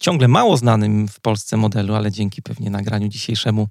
[0.00, 3.68] ciągle mało znanym w Polsce modelu, ale dzięki pewnie nagraniu dzisiejszemu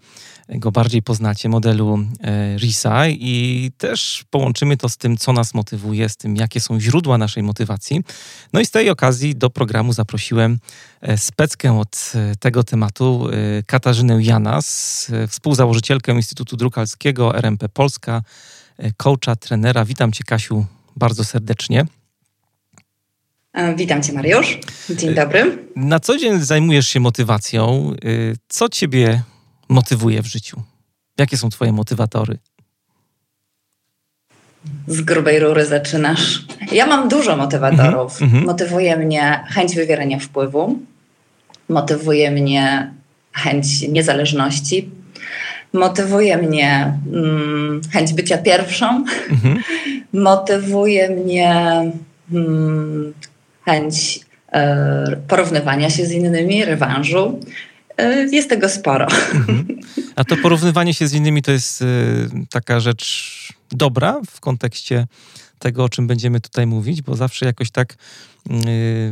[0.49, 6.09] go bardziej poznacie, modelu e, RISA i też połączymy to z tym, co nas motywuje,
[6.09, 8.01] z tym, jakie są źródła naszej motywacji.
[8.53, 10.59] No i z tej okazji do programu zaprosiłem
[11.01, 13.27] e, speckę od e, tego tematu,
[13.65, 18.21] Katarzynę Janas, współzałożycielkę Instytutu Drukalskiego RMP Polska,
[18.97, 19.85] coacha, trenera.
[19.85, 21.85] Witam Cię, Kasiu, bardzo serdecznie.
[23.53, 24.59] E, witam Cię, Mariusz.
[24.89, 25.57] Dzień dobry.
[25.75, 27.93] Na co dzień zajmujesz się motywacją.
[27.93, 28.07] E,
[28.47, 29.21] co Ciebie
[29.69, 30.61] motywuje w życiu?
[31.17, 32.37] Jakie są Twoje motywatory?
[34.87, 36.45] Z grubej rury zaczynasz.
[36.71, 38.21] Ja mam dużo motywatorów.
[38.21, 38.45] Mm -hmm.
[38.45, 40.79] Motywuje mnie chęć wywierania wpływu,
[41.69, 42.93] motywuje mnie
[43.33, 44.89] chęć niezależności,
[45.73, 49.05] motywuje mnie mm, chęć bycia pierwszą, mm
[49.43, 49.59] -hmm.
[50.13, 51.55] motywuje mnie
[52.31, 53.13] mm,
[53.65, 54.19] chęć
[54.51, 57.39] e, porównywania się z innymi, rewanżu.
[57.97, 59.07] E, jest tego sporo.
[59.33, 59.67] Mhm.
[60.15, 61.85] A to porównywanie się z innymi to jest e,
[62.49, 63.33] taka rzecz
[63.71, 65.07] dobra w kontekście
[65.59, 67.95] tego, o czym będziemy tutaj mówić, bo zawsze jakoś tak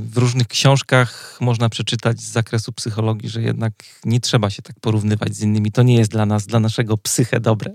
[0.02, 3.74] w różnych książkach można przeczytać z zakresu psychologii, że jednak
[4.06, 5.72] nie trzeba się tak porównywać z innymi.
[5.72, 7.72] To nie jest dla nas, dla naszego psyche dobre.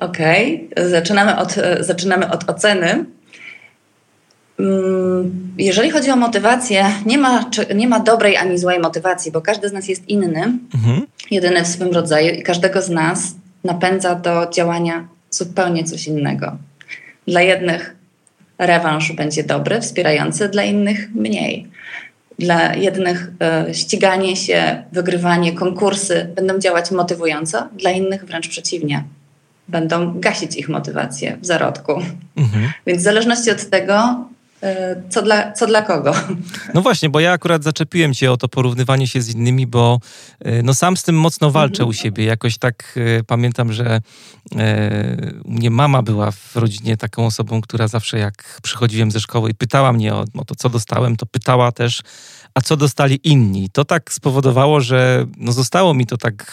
[0.00, 0.90] Okej, okay.
[0.90, 3.04] zaczynamy, od, zaczynamy od oceny.
[4.58, 9.68] Mm, jeżeli chodzi o motywację, nie ma, nie ma dobrej ani złej motywacji, bo każdy
[9.68, 11.06] z nas jest inny, mhm.
[11.30, 16.56] jedyny w swym rodzaju i każdego z nas napędza do działania zupełnie coś innego.
[17.26, 17.96] Dla jednych
[18.58, 21.66] rewanż będzie dobry, wspierający, dla innych mniej.
[22.38, 23.30] Dla jednych
[23.70, 29.04] y, ściganie się, wygrywanie, konkursy będą działać motywująco, dla innych wręcz przeciwnie.
[29.68, 31.92] Będą gasić ich motywację w zarodku.
[32.36, 32.72] Mhm.
[32.86, 34.24] Więc w zależności od tego,
[35.10, 36.14] co dla, co dla kogo.
[36.74, 40.00] No właśnie, bo ja akurat zaczepiłem cię o to porównywanie się z innymi, bo
[40.40, 42.24] e, no sam z tym mocno walczę u siebie.
[42.24, 44.00] Jakoś tak e, pamiętam, że
[44.56, 49.50] e, u mnie mama była w rodzinie taką osobą, która zawsze jak przychodziłem ze szkoły
[49.50, 52.02] i pytała mnie o, o to, co dostałem, to pytała też,
[52.54, 53.70] a co dostali inni.
[53.70, 56.44] To tak spowodowało, że no zostało mi to tak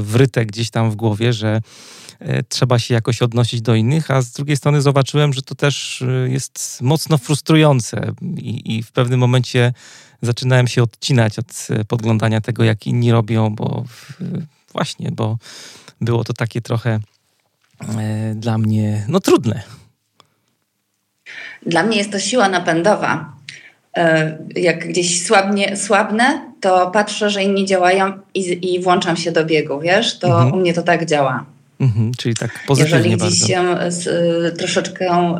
[0.00, 2.07] wryte gdzieś tam w głowie, że E,
[2.48, 6.28] trzeba się jakoś odnosić do innych, a z drugiej strony zobaczyłem, że to też e,
[6.28, 9.72] jest mocno frustrujące i, i w pewnym momencie
[10.22, 13.84] zaczynałem się odcinać od e, podglądania tego, jak inni robią, bo
[14.72, 15.38] właśnie, bo
[16.00, 17.00] było to takie trochę
[18.34, 19.62] dla mnie no trudne.
[21.66, 23.32] Dla mnie jest to siła napędowa.
[24.56, 29.80] Jak gdzieś słabnie, słabnę, to patrzę, że inni działają i, i włączam się do biegu,
[29.80, 30.18] wiesz?
[30.18, 30.54] To mhm.
[30.54, 31.44] u mnie to tak działa.
[31.80, 33.76] Mhm, czyli tak pozytywnie Jeżeli gdzieś się
[34.48, 35.38] y, troszeczkę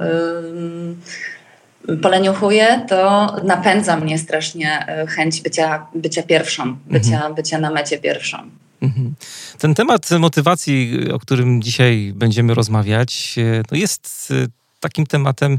[1.89, 7.35] y, poleniuchuję, to napędza mnie strasznie chęć bycia, bycia pierwszą, bycia, mhm.
[7.35, 8.39] bycia na mecie pierwszą.
[8.83, 9.15] Mhm.
[9.59, 13.37] Ten temat motywacji, o którym dzisiaj będziemy rozmawiać,
[13.71, 14.33] no jest
[14.81, 15.59] takim tematem,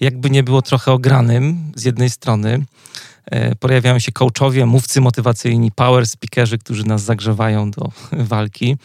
[0.00, 2.64] jakby nie było trochę ogranym z jednej strony.
[3.60, 7.90] Pojawiają się coachowie, mówcy motywacyjni, power speakerzy, którzy nas zagrzewają do
[8.32, 8.76] walki.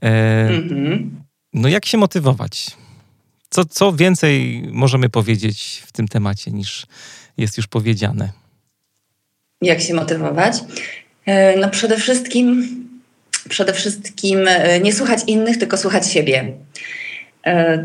[0.00, 1.20] Mhm.
[1.52, 2.76] No jak się motywować?
[3.50, 6.86] Co, co więcej możemy powiedzieć w tym temacie niż
[7.36, 8.28] jest już powiedziane?
[9.62, 10.54] Jak się motywować?
[11.26, 12.66] E, no przede wszystkim,
[13.48, 16.52] przede wszystkim e, nie słuchać innych, tylko słuchać siebie.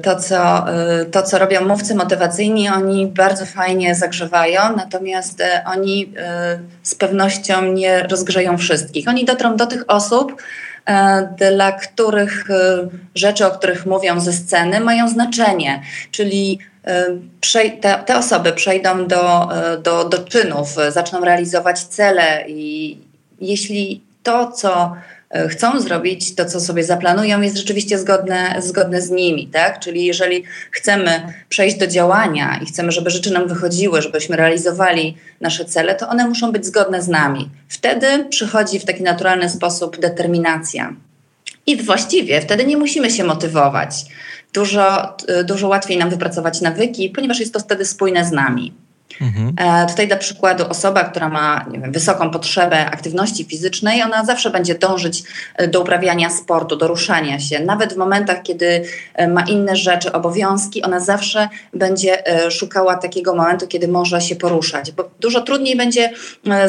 [0.03, 0.65] To co,
[1.11, 6.13] to, co robią mówcy motywacyjni, oni bardzo fajnie zagrzewają, natomiast oni
[6.83, 9.07] z pewnością nie rozgrzeją wszystkich.
[9.07, 10.41] Oni dotrą do tych osób,
[10.74, 10.74] E,
[11.37, 15.81] dla których e, rzeczy, o których mówią ze sceny, mają znaczenie.
[16.11, 16.59] Czyli
[17.81, 19.49] e, te, osoby przejdą do,
[19.83, 22.97] do, do czynów, zaczną realizować cele i
[23.41, 25.14] jeśli to, co E,
[25.49, 29.79] chcą zrobić, to co sobie zaplanują, jest rzeczywiście zgodne, zgodne z nimi, tak?
[29.79, 35.65] Czyli jeżeli chcemy przejść do działania i chcemy, żeby rzeczy nam wychodziły, żebyśmy realizowali nasze
[35.65, 37.49] cele, to one muszą być zgodne z nami.
[37.69, 40.95] Wtedy przychodzi w taki naturalny sposób determinacja.
[41.67, 44.05] I właściwie wtedy nie musimy się motywować.
[44.53, 48.84] Dużo, e, dużo łatwiej nam wypracować nawyki, ponieważ jest to wtedy spójne z nami.
[49.21, 49.53] Mhm.
[49.57, 54.75] E, tutaj dla przykładu osoba, która ma wiem, wysoką potrzebę aktywności fizycznej, ona zawsze będzie
[54.75, 55.23] dążyć
[55.55, 57.59] e, do uprawiania sportu, do ruszania się.
[57.59, 63.67] Nawet w momentach, kiedy e, ma inne rzeczy, obowiązki, ona zawsze będzie szukała takiego momentu,
[63.67, 64.91] kiedy może się poruszać.
[64.91, 66.11] Bo dużo trudniej będzie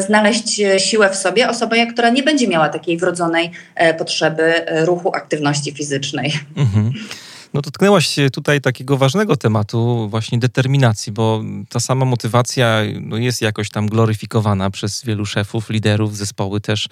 [0.07, 3.51] znaleźć siłę w sobie osoba, która nie będzie miała takiej wrodzonej
[3.97, 4.53] potrzeby
[4.85, 6.33] ruchu, aktywności fizycznej.
[6.57, 6.93] Mhm.
[7.57, 13.41] No dotknęłaś się tutaj takiego ważnego tematu, właśnie determinacji, bo ta sama motywacja no, jest
[13.41, 16.89] jakoś tam gloryfikowana przez wielu szefów, liderów, zespoły też.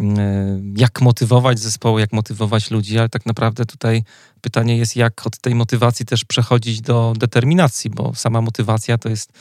[0.00, 4.02] Mm, jak motywować zespoły, jak motywować ludzi, ale tak naprawdę tutaj
[4.40, 9.32] pytanie jest, jak od tej motywacji też przechodzić do determinacji, bo sama motywacja to jest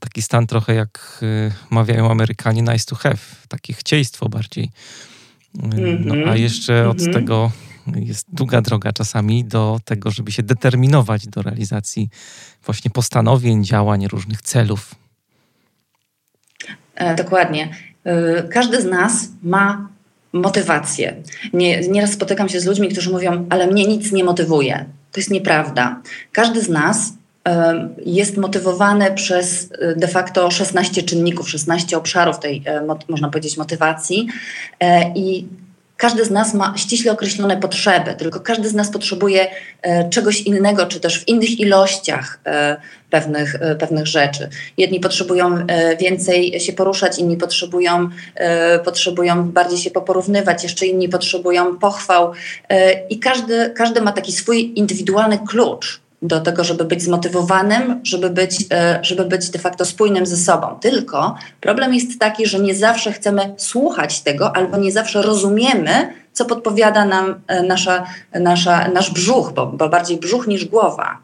[0.00, 3.18] taki stan trochę jak y, mawiają Amerykanie nice to have,
[3.48, 4.70] takie chcieństwo bardziej.
[5.54, 6.38] No, a mhm.
[6.38, 7.14] jeszcze od mm -hmm.
[7.14, 7.52] tego
[7.96, 12.08] jest długa droga czasami do tego, żeby się determinować do realizacji
[12.64, 14.94] właśnie postanowień, działań, różnych celów.
[16.94, 17.68] E, dokładnie.
[18.04, 19.88] E, każdy z nas ma
[20.32, 21.22] motywację.
[21.52, 24.84] Nie, nieraz spotykam się z ludźmi, którzy mówią, ale mnie nic nie motywuje.
[25.12, 26.02] To jest nieprawda.
[26.32, 27.12] Każdy z nas
[27.48, 32.62] e, jest motywowany przez de facto 16 czynników, 16 obszarów tej,
[33.08, 34.28] można powiedzieć, motywacji
[35.14, 35.46] i
[36.00, 39.46] każdy z nas ma ściśle określone potrzeby, tylko każdy z nas potrzebuje
[39.82, 42.76] e, czegoś innego, czy też w innych ilościach e,
[43.10, 44.48] pewnych, e, pewnych rzeczy.
[44.76, 45.66] Jedni potrzebują
[46.00, 48.08] więcej się poruszać, inni potrzebują,
[48.84, 52.32] potrzebują bardziej się poporównywać, jeszcze inni potrzebują pochwał
[53.10, 58.64] i każdy, każdy ma taki swój indywidualny klucz do tego, żeby być zmotywowanym, żeby być,
[58.72, 60.78] e, żeby być de facto spójnym ze sobą.
[60.80, 66.44] Tylko problem jest taki, że nie zawsze chcemy słuchać tego, albo nie zawsze rozumiemy, co
[66.44, 71.18] podpowiada nam e, nasza, nasza, nasz brzuch, bo, bo bardziej brzuch niż głowa.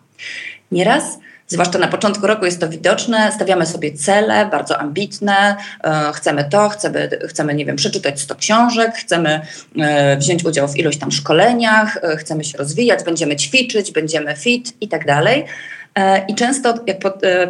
[0.73, 6.45] Nieraz zwłaszcza na początku roku jest to widoczne, stawiamy sobie cele bardzo ambitne, e, chcemy
[6.45, 9.41] to, chcemy, chcemy, nie wiem, przeczytać 100 książek, chcemy
[9.79, 14.73] e, wziąć udział w ilość tam szkoleniach, e, chcemy się rozwijać, będziemy ćwiczyć, będziemy fit
[14.81, 15.45] i tak dalej.
[16.29, 16.97] I często jak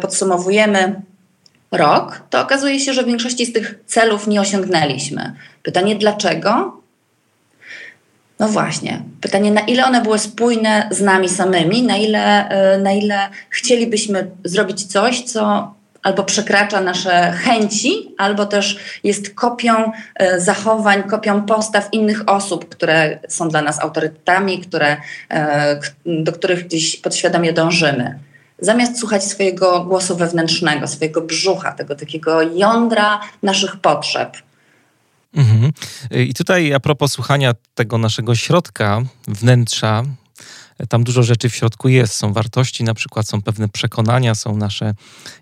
[0.01, 1.01] podsumowujemy
[1.71, 5.33] rok, to okazuje się, że większości z tych celów nie osiągnęliśmy.
[5.63, 6.81] Pytanie dlaczego?
[8.39, 9.01] No właśnie.
[9.21, 14.31] Pytanie, na ile one były spójne z nami samymi, na ile, e, na ile chcielibyśmy
[14.43, 15.73] zrobić coś, co
[16.03, 23.19] albo przekracza nasze chęci, albo też jest kopią e, zachowań, kopią postaw innych osób, które
[23.27, 24.97] są dla nas autorytetami, które,
[25.29, 28.19] e, do których gdzieś podświadomie dążymy.
[28.59, 34.37] Zamiast słuchać swojego głosu wewnętrznego, swojego brzucha, tego takiego jądra naszych potrzeb,
[35.37, 35.71] Mhm.
[36.11, 40.03] I tutaj a propos słuchania tego naszego środka, wnętrza,
[40.89, 42.13] tam dużo rzeczy w środku jest.
[42.13, 44.93] Są wartości, na przykład są pewne przekonania, są nasze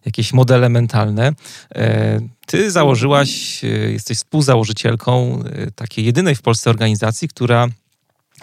[0.06, 1.31] jakieś modele mentalne.
[1.75, 7.68] E, ty założyłaś, e, jesteś współzałożycielką e, takiej jedynej w Polsce organizacji, która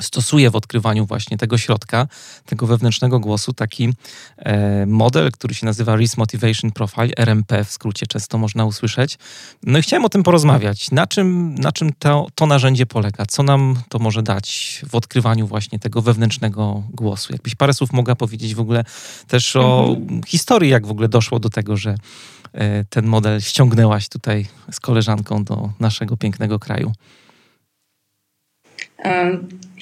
[0.01, 2.07] stosuje w odkrywaniu właśnie tego środka,
[2.47, 3.95] tego wewnętrznego głosu, taki
[4.39, 9.19] e, model, który się nazywa Risk Motivation Profile, RMP w skrócie często można usłyszeć.
[9.63, 10.91] No i chciałem o tym porozmawiać.
[10.91, 13.27] Na czym, na czym to, to narzędzie polega?
[13.27, 17.33] Co nam to może dać w odkrywaniu właśnie tego wewnętrznego głosu?
[17.33, 18.85] Jakbyś parę słów mogła powiedzieć w ogóle
[19.29, 20.23] też o mhm.
[20.23, 21.95] historii, jak w ogóle doszło do tego, że
[22.53, 26.93] e, ten model ściągnęłaś tutaj z koleżanką do naszego pięknego kraju.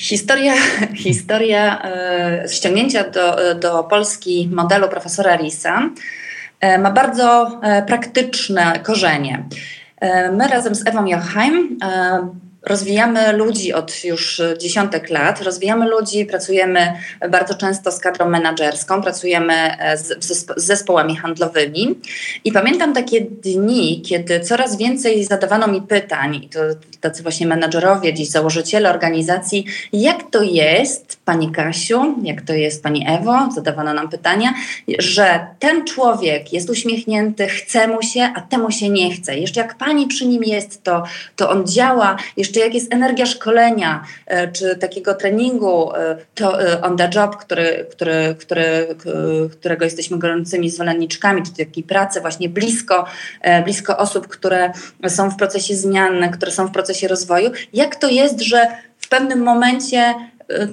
[0.00, 0.54] Historia,
[1.04, 5.90] historia e, ściągnięcia do, do Polski modelu profesora Risa
[6.60, 9.44] e, ma bardzo e, praktyczne korzenie.
[10.32, 11.78] My razem z Ewą Jochheim
[12.70, 16.92] Rozwijamy ludzi od już dziesiątek lat, rozwijamy ludzi, pracujemy
[17.30, 21.94] bardzo często z kadrą menedżerską, pracujemy e, z, zespołami handlowymi.
[22.44, 26.60] I pamiętam takie dni, kiedy coraz więcej zadawano mi pytań, i to
[27.00, 33.06] tacy właśnie menedżerowie, dziś założyciele organizacji, jak to jest, Pani Kasiu, jak to jest Pani
[33.08, 34.54] Ewo, zadawano nam pytania,
[34.98, 39.38] że ten człowiek jest uśmiechnięty, chce mu się, a temu się nie chce.
[39.38, 41.02] Jeszcze jak Pani przy nim jest, to,
[41.36, 46.62] to on działa, jeszcze jeszcze jak jest energia szkolenia, e, czy takiego treningu e, to
[46.62, 48.96] e, on the job, który, który, który,
[49.52, 53.04] którego jesteśmy gorącymi zwolenniczkami, czy takiej pracy właśnie blisko,
[53.64, 54.72] blisko osób, które
[55.08, 58.66] są w procesie zmian, które są w procesie rozwoju, jak to jest, że
[58.98, 60.14] w pewnym momencie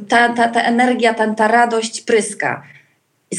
[0.10, 2.63] ta, ta, ta energia, ta, ta radość pryska.
[3.32, 3.36] I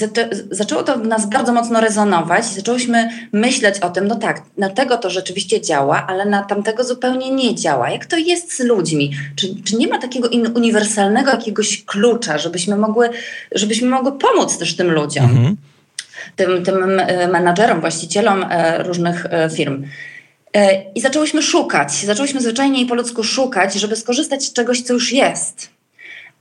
[0.50, 4.70] zaczęło to w nas bardzo mocno rezonować i zaczęłyśmy myśleć o tym, no tak, na
[4.70, 7.90] tego to rzeczywiście działa, ale na tamtego zupełnie nie działa.
[7.90, 9.12] Jak to jest z ludźmi?
[9.36, 13.10] Czy, czy nie ma takiego uniwersalnego jakiegoś klucza, żebyśmy mogły,
[13.52, 15.24] żebyśmy mogły pomóc też tym ludziom?
[15.24, 15.56] Mhm.
[16.36, 17.00] tym, tym
[17.32, 18.46] menadżerom, właścicielom
[18.78, 19.84] różnych firm.
[20.94, 25.12] I zaczęłyśmy szukać, zaczęłyśmy zwyczajnie i po ludzku szukać, żeby skorzystać z czegoś, co już
[25.12, 25.78] jest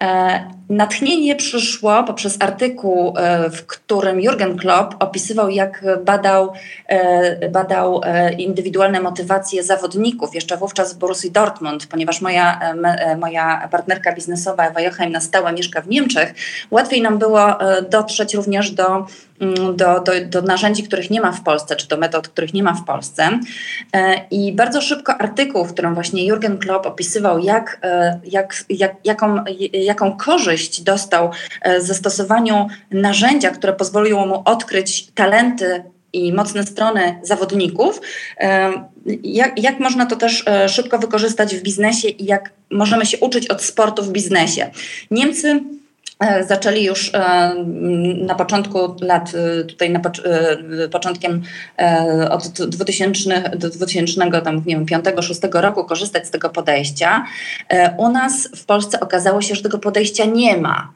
[0.04, 6.54] E, natchnienie przyszło poprzez artykuł, e, w którym Jurgen Klopp opisywał, jak badał,
[6.88, 8.02] e, badał
[8.38, 12.60] indywidualne motywacje zawodników, jeszcze wówczas w Borussii Dortmund, ponieważ moja,
[13.18, 16.34] moja partnerka biznesowa Ewa Jochheim na stałe mieszka w Niemczech,
[16.72, 17.58] łatwiej nam było
[17.90, 19.06] dotrzeć również do
[19.40, 22.64] Mm, do, do, do narzędzi, których nie ma w Polsce, czy do metod, których nie
[22.64, 23.40] ma w Polsce.
[23.94, 28.96] E, I bardzo szybko artykuł, w którym właśnie Jurgen Klopp opisywał, jak, e, jak, jak,
[29.04, 29.44] jaką,
[29.74, 35.84] jaką korzyść dostał e, ze stosowaniu narzędzia, które pozwoliło mu odkryć talenty
[36.14, 38.02] i mocne strony zawodników,
[39.24, 43.62] jak, jak można to też szybko wykorzystać w biznesie i jak możemy się uczyć od
[43.62, 44.72] sportu w biznesie.
[45.12, 45.87] Niemcy E,
[46.48, 47.54] zaczęli już e,
[48.26, 50.02] na początku lat, e, tutaj na
[50.92, 51.42] początkiem
[52.30, 57.26] od 2000 do 2000, tam nie wiem, 5-6 roku korzystać z tego podejścia.
[57.98, 60.92] U nas w Polsce okazało się, że tego podejścia nie ma.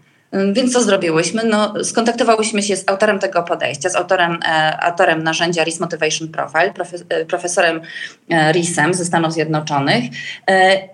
[0.53, 1.43] Więc co zrobiłyśmy?
[1.43, 6.73] No, skontaktowałyśmy się z autorem tego podejścia, z autorem, e, autorem narzędzia RIS Motivation Profile,
[7.09, 7.81] e, profesorem
[8.29, 10.03] e, RISem ze Stanów Zjednoczonych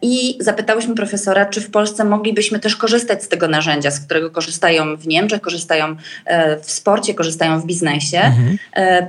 [0.01, 4.97] i zapytałyśmy profesora, czy w Polsce moglibyśmy też korzystać z tego narzędzia, z którego korzystają
[4.97, 5.95] w Niemczech, korzystają
[6.61, 8.17] w sporcie, korzystają w biznesie.
[8.17, 8.57] Mhm.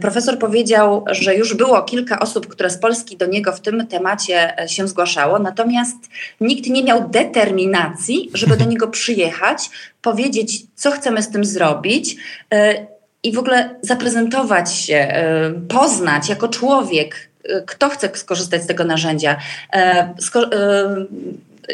[0.00, 4.54] Profesor powiedział, że już było kilka osób, które z Polski do niego w tym temacie
[4.66, 5.97] się zgłaszało, natomiast
[6.40, 9.70] nikt nie miał determinacji, żeby do niego przyjechać,
[10.02, 12.17] powiedzieć, co chcemy z tym zrobić
[12.55, 12.87] e,
[13.23, 18.85] i w ogóle zaprezentować się, e, poznać jako człowiek, e, kto chce skorzystać z tego
[18.85, 19.37] narzędzia.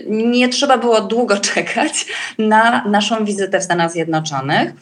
[0.07, 2.07] Nie trzeba było długo czekać
[2.39, 4.73] na naszą wizytę w Stanach Zjednoczonych.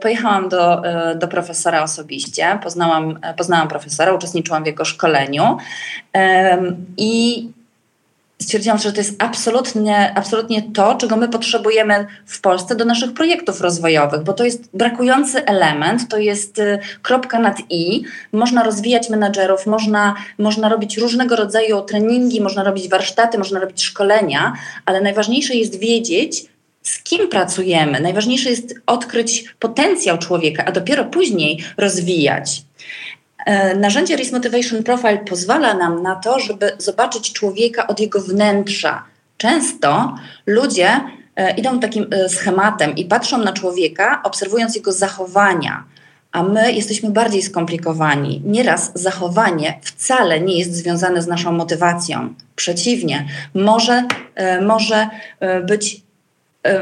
[0.00, 0.82] Pojechałam do,
[1.16, 5.56] do profesora osobiście, poznałam, poznałam profesora, uczestniczyłam w jego szkoleniu
[6.96, 7.48] i
[8.42, 13.60] stwierdziłam, że to jest absolutnie, absolutnie to, czego my potrzebujemy w Polsce do naszych projektów
[13.60, 18.02] rozwojowych, bo to jest brakujący element, to jest y, kropka nad i.
[18.32, 24.52] Można rozwijać menadżerów, można, można robić różnego rodzaju treningi, można robić warsztaty, można robić szkolenia,
[24.84, 26.50] ale najważniejsze jest wiedzieć,
[26.82, 28.00] z kim pracujemy.
[28.00, 32.62] Najważniejsze jest odkryć potencjał człowieka, a dopiero później rozwijać.
[33.46, 39.04] E, narzędzie Risk Motivation Profile pozwala nam na to, żeby zobaczyć człowieka od jego wnętrza.
[39.36, 40.14] Często
[40.46, 41.00] ludzie
[41.36, 45.84] e, idą takim e, schematem i patrzą na człowieka, obserwując jego zachowania,
[46.32, 48.42] a my jesteśmy bardziej skomplikowani.
[48.44, 52.34] Nieraz zachowanie wcale nie jest związane z naszą motywacją.
[52.56, 54.04] Przeciwnie, może,
[54.62, 55.08] może
[55.66, 56.02] być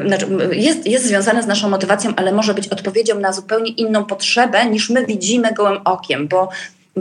[0.07, 4.67] znaczy, jest, jest związane z naszą motywacją, ale może być odpowiedzią na zupełnie inną potrzebę
[4.67, 6.49] niż my widzimy gołym okiem, bo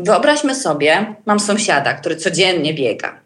[0.04, 3.20] Wyobraźmy sobie, mam sąsiada, który codziennie biega.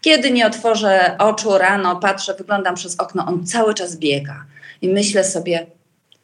[0.00, 4.44] Kiedy nie otworzę oczu rano, patrzę, wyglądam przez okno, on cały czas biega.
[4.82, 5.66] I myślę sobie,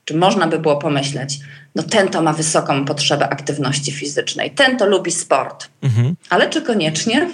[0.05, 1.39] czy można by było pomyśleć,
[1.75, 5.69] no ten to ma wysoką potrzebę aktywności fizycznej, ten to lubi sport.
[5.83, 6.15] Mhm.
[6.31, 7.31] Ale czy koniecznie?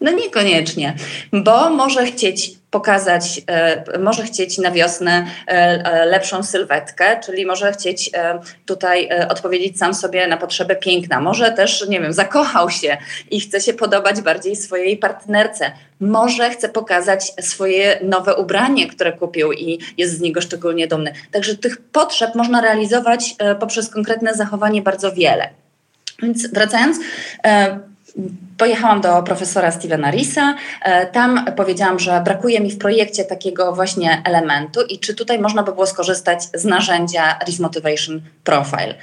[0.00, 0.96] No niekoniecznie,
[1.32, 7.72] bo może chcieć pokazać, e, może chcieć na wiosnę e, e, lepszą sylwetkę, czyli może
[7.72, 8.10] chcieć
[8.66, 11.20] tutaj odpowiedzieć sam sobie na potrzebę piękna.
[11.20, 12.96] Może też, nie wiem, zakochał się
[13.30, 15.72] i chce się podobać bardziej swojej partnerce.
[16.00, 21.12] Może chce pokazać swoje nowe ubranie, które kupił i jest z niego szczególnie dumny.
[21.30, 25.48] Także tych potrzeb można realizować poprzez konkretne zachowanie bardzo wiele.
[26.22, 26.96] Więc wracając,
[28.58, 30.54] Pojechałam do profesora Stevena Risa.
[30.82, 35.62] E, tam powiedziałam, że brakuje mi w projekcie takiego właśnie elementu i czy tutaj można
[35.62, 38.94] by było skorzystać z narzędzia Ris Motivation Profile.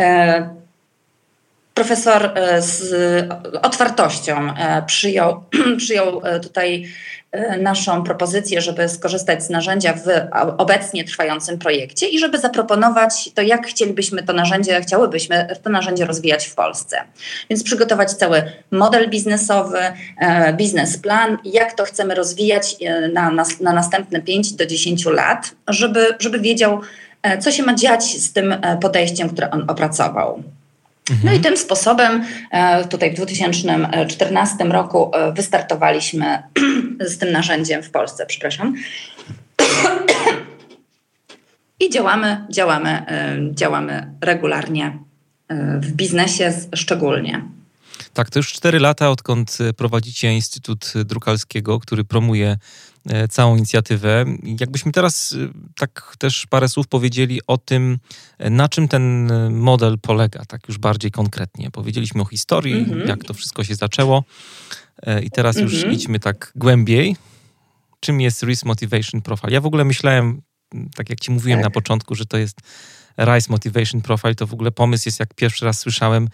[0.00, 0.48] E,
[1.74, 2.94] profesor e, z
[3.62, 4.54] otwartością
[4.86, 5.44] przyjął,
[5.78, 6.88] przyjął tutaj
[7.60, 10.06] naszą propozycję, żeby skorzystać z narzędzia w
[10.58, 16.46] obecnie trwającym projekcie i żeby zaproponować to, jak chcielibyśmy to narzędzie, chciałybyśmy to narzędzie rozwijać
[16.46, 16.96] w Polsce.
[17.50, 19.78] Więc przygotować cały model biznesowy,
[20.20, 25.50] e, biznesplan, jak to chcemy rozwijać e, na, na, na następne 5 do 10 lat,
[25.68, 26.80] żeby, żeby wiedział,
[27.40, 30.42] co się ma dziać z tym podejściem, które on opracował.
[31.24, 36.42] No i tym sposobem e, tutaj w 2014 roku e, wystartowaliśmy
[37.00, 38.74] z tym narzędziem w Polsce, przepraszam.
[41.80, 44.98] I działamy, działamy, e, działamy regularnie
[45.80, 47.44] w biznesie szczególnie.
[48.14, 52.56] Tak, to już cztery lata, odkąd prowadzicie Instytut Drukalskiego, który promuje E,
[53.30, 54.24] całą inicjatywę.
[54.60, 57.98] Jakbyśmy teraz e, tak też parę słów powiedzieli o tym,
[58.38, 61.70] e, na czym ten model polega, tak już bardziej konkretnie.
[61.70, 63.08] Powiedzieliśmy o historii, -hmm.
[63.08, 64.24] jak to wszystko się zaczęło
[65.22, 65.92] i teraz już mhm.
[65.92, 67.16] idźmy tak głębiej.
[68.00, 69.52] Czym jest Risk Motivation Profile?
[69.52, 70.42] Ja w ogóle myślałem,
[70.96, 71.64] tak jak ci mówiłem tak.
[71.64, 72.60] na początku, że to jest
[73.18, 76.28] Rice Motivation Profile, to w ogóle pomysł jest, jak pierwszy raz słyszałem,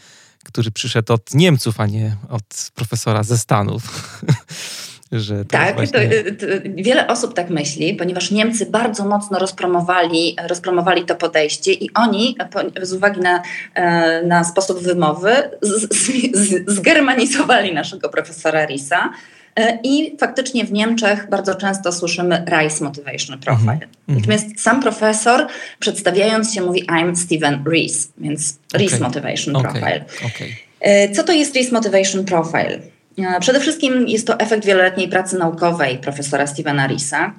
[0.44, 3.83] który przyszedł od Niemców, a nie od profesora ze Stanów.
[5.14, 6.09] Że tak, właśnie...
[6.09, 11.90] to, to, wiele osób tak myśli, ponieważ Niemcy bardzo mocno rozpromowali, rozpromowali to podejście i
[11.94, 12.37] oni
[12.83, 13.42] z uwagi na,
[13.75, 15.94] e, na sposób wymowy z,
[16.37, 19.11] z, zgermanizowali naszego profesora Risa.
[19.56, 23.73] E, I faktycznie w Niemczech bardzo często słyszymy Rice Motivation Profile.
[23.73, 24.16] Mm -hmm.
[24.16, 25.47] Natomiast sam profesor,
[25.78, 29.09] przedstawiając się, mówi I'm Steven Rees, więc Rees okay.
[29.09, 29.71] Motivation okay.
[29.71, 30.04] Profile.
[30.26, 30.49] Okay.
[30.80, 32.94] E, co to jest Rees Motivation Profile?
[33.18, 37.33] E, przede wszystkim jest to efekt wieloletniej pracy naukowej profesora Stevena Risa,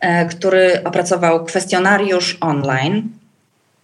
[0.00, 3.08] e, który opracował kwestionariusz online.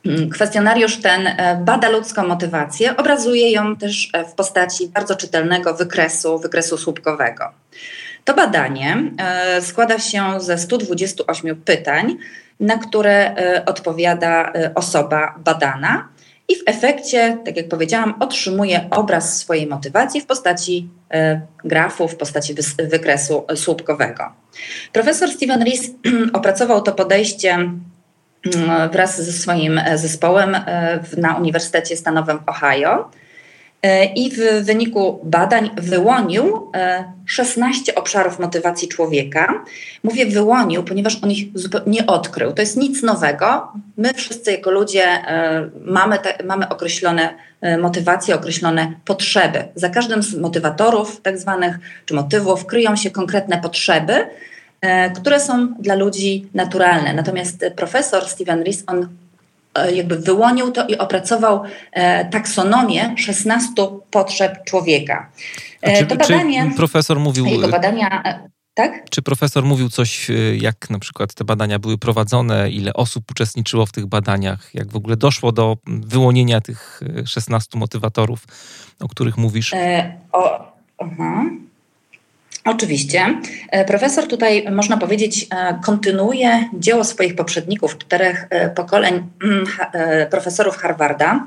[0.07, 6.39] Mm, kwestionariusz ten e, bada ludzką motywację, obrazuje ją też w postaci bardzo czytelnego wykresu,
[6.39, 7.45] wykresu słupkowego.
[8.25, 8.97] To badanie
[9.61, 12.17] składa się ze 128 pytań,
[12.61, 13.35] na które
[13.67, 16.09] odpowiada osoba badana
[16.49, 20.89] i w efekcie, tak jak powiedziałam, otrzymuje obraz swojej motywacji w postaci
[21.65, 24.33] grafu, w postaci wykresu słupkowego.
[24.93, 25.91] Profesor Steven Rees
[26.33, 27.81] opracował to podejście mm,
[28.93, 33.26] wraz ze swoim zespołem e, na Uniwersytecie Stanowym Ohio E,
[34.15, 36.73] i w wyniku badań wyłonił
[37.27, 39.65] 16 e, obszarów motywacji człowieka.
[40.03, 41.47] Mówię wyłonił, ponieważ on ich
[41.87, 42.53] nie odkrył.
[42.53, 43.73] To jest nic nowego.
[43.97, 47.35] My wszyscy jako ludzie e, mamy, te, mamy określone
[47.79, 49.65] motywacje, określone potrzeby.
[49.75, 54.27] Za każdym z motywatorów, tak zwanych, czy motywów, kryją się konkretne potrzeby,
[55.15, 57.15] które są dla ludzi naturalne.
[57.15, 59.26] Natomiast profesor Steven Rees, on E,
[59.85, 63.73] jakby wyłonił to i opracował e, taksonomię 16
[64.11, 65.31] potrzeb człowieka.
[65.83, 67.47] E, czy, to badanie, czy profesor mówił...
[67.47, 68.23] Jego badania...
[68.75, 69.11] Tak?
[69.11, 73.93] Czy profesor mówił coś, jak na przykład te badania były prowadzone, ile osób uczestniczyło w
[73.93, 78.45] tych badaniach, jak w ogóle doszło do wyłonienia tych 16 motywatorów,
[79.01, 79.75] o których mówisz?
[79.75, 81.67] E, o, -huh.
[82.67, 83.27] Oczywiście.
[83.71, 89.67] E, profesor tutaj, można powiedzieć, e, kontynuuje dzieło swoich poprzedników, czterech e, pokoleń mm,
[90.31, 91.47] profesorów Harvarda.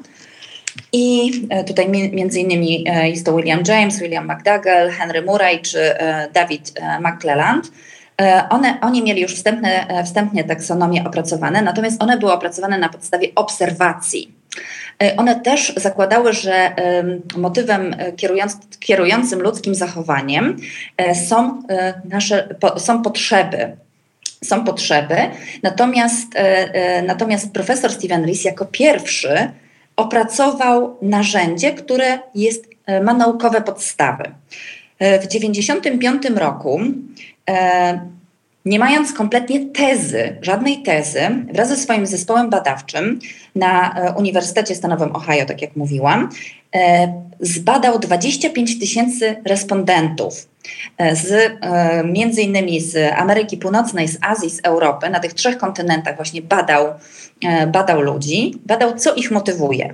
[0.94, 1.32] I
[1.68, 5.80] tutaj między innymi jest to William James, William McDougall, Henry Murray czy
[6.34, 7.72] David McClelland.
[8.50, 14.39] One, oni mieli już wstępne, wstępnie taksonomię opracowane, natomiast one były opracowane na podstawie obserwacji.
[15.04, 16.76] E, one też zakładały, że
[17.38, 18.12] motywem e,
[18.80, 20.58] kierującym ludzkim zachowaniem
[20.98, 21.64] e, są
[22.06, 23.78] nasze są potrzeby.
[24.44, 25.16] Są potrzeby.
[25.64, 26.28] Natomiast,
[27.08, 29.52] natomiast profesor Steven Rees jako pierwszy
[29.96, 32.66] opracował narzędzie, które jest,
[33.04, 34.24] ma naukowe podstawy.
[35.00, 36.82] W 1995 roku
[38.66, 41.22] nie mając kompletnie tezy, żadnej tezy,
[41.54, 43.20] wraz ze swoim zespołem badawczym
[43.56, 46.30] na e, Uniwersytecie Stanowym Ohio, tak jak mówiłam,
[46.76, 50.48] e, zbadał 25 tysięcy respondentów
[50.98, 51.54] e, z,
[52.06, 56.88] między innymi z Ameryki Północnej, z Azji, z Europy, na tych trzech kontynentach właśnie badał,
[57.68, 59.94] badał ludzi, badał co ich motywuje.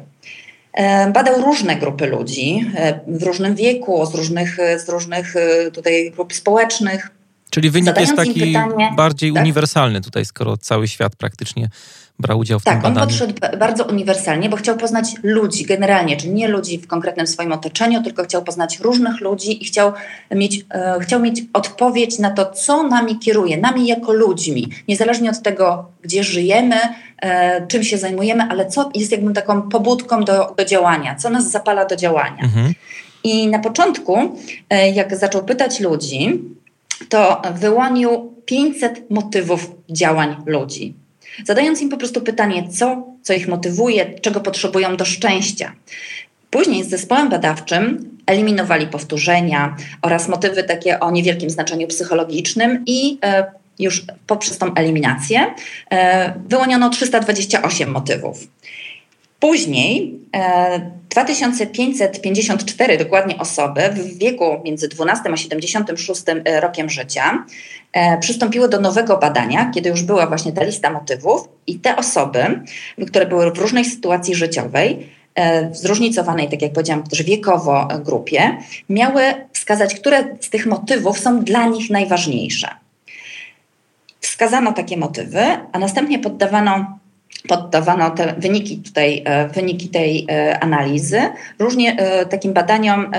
[1.14, 2.72] Badał różne grupy ludzi
[3.08, 5.34] w różnym wieku, z różnych, z różnych
[5.74, 7.15] tutaj grup społecznych,
[7.50, 9.44] Czyli wynik jest taki pytanie, bardziej tak?
[9.44, 11.70] uniwersalny tutaj, skoro cały świat praktycznie
[12.20, 13.12] brał udział w tak, tym badaniu.
[13.12, 17.28] Tak, on podszedł bardzo uniwersalnie, bo chciał poznać ludzi generalnie, czyli nie ludzi w konkretnym
[17.28, 19.94] swoim otoczeniu, tylko chciał poznać różnych ludzi i chciał
[20.32, 25.42] mieć, e, chciał mieć odpowiedź na to, co nami kieruje, nami jako ludźmi, niezależnie od
[25.42, 26.76] tego, gdzie żyjemy,
[27.22, 31.52] e, czym się zajmujemy, ale co jest jakby taką pobudką do, do działania, co nas
[31.52, 32.44] zapala do działania.
[32.44, 32.74] Mhm.
[33.24, 34.18] I na początku,
[34.70, 36.42] e, jak zaczął pytać ludzi,
[37.10, 40.94] to wyłonił 500 motywów działań ludzi.
[41.46, 45.72] Zadając im po prostu pytanie, co, co ich motywuje, czego potrzebują do szczęścia.
[46.50, 53.52] Później z zespołem badawczym eliminowali powtórzenia oraz motywy takie o niewielkim znaczeniu psychologicznym i e,
[53.80, 55.54] już poprzez tą eliminację
[55.92, 58.48] e, wyłoniono 328 motywów.
[59.40, 67.46] Później e, 2554 dokładnie osoby w wieku między 12 a 76 e, rokiem życia
[67.94, 72.62] e, przystąpiły do nowego badania, kiedy już była właśnie ta lista motywów i te osoby,
[73.08, 75.16] które były w różnej sytuacji życiowej,
[75.72, 78.58] w zróżnicowanej, tak jak powiedziałam, też wiekowo grupie,
[78.90, 79.22] miały
[79.54, 82.68] wskazać, które z tych motywów są dla nich najważniejsze.
[84.20, 87.00] Wskazano takie motywy, a następnie poddawano
[87.48, 91.22] poddawano te wyniki, tutaj, e, wyniki tej e, analizy
[91.60, 93.12] różnie e, takim badaniom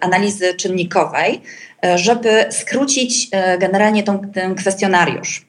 [0.00, 1.40] analizy czynnikowej,
[1.94, 5.46] żeby skrócić generalnie tą, ten kwestionariusz.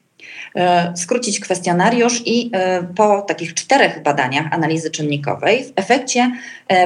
[0.94, 2.50] Skrócić kwestionariusz i
[2.96, 6.32] po takich czterech badaniach analizy czynnikowej w efekcie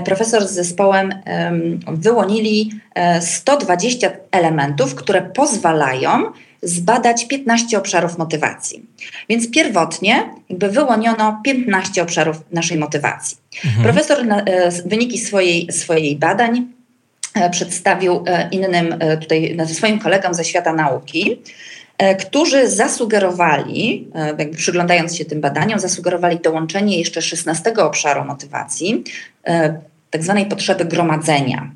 [0.04, 1.14] profesor z zespołem
[1.86, 2.70] wyłonili
[3.20, 8.82] 120 elementów, które pozwalają zbadać 15 obszarów motywacji.
[9.28, 13.36] Więc pierwotnie jakby wyłoniono 15 obszarów naszej motywacji.
[13.64, 13.84] Mhm.
[13.84, 16.66] Profesor e, wyniki swojej, swojej badań
[17.34, 21.40] e, przedstawił e, innym tutaj swoim kolegom ze świata nauki,
[22.20, 29.04] którzy zasugerowali, jakby przyglądając się tym badaniom, zasugerowali dołączenie jeszcze 16 obszaru motywacji,
[30.10, 31.70] tak zwanej potrzeby gromadzenia.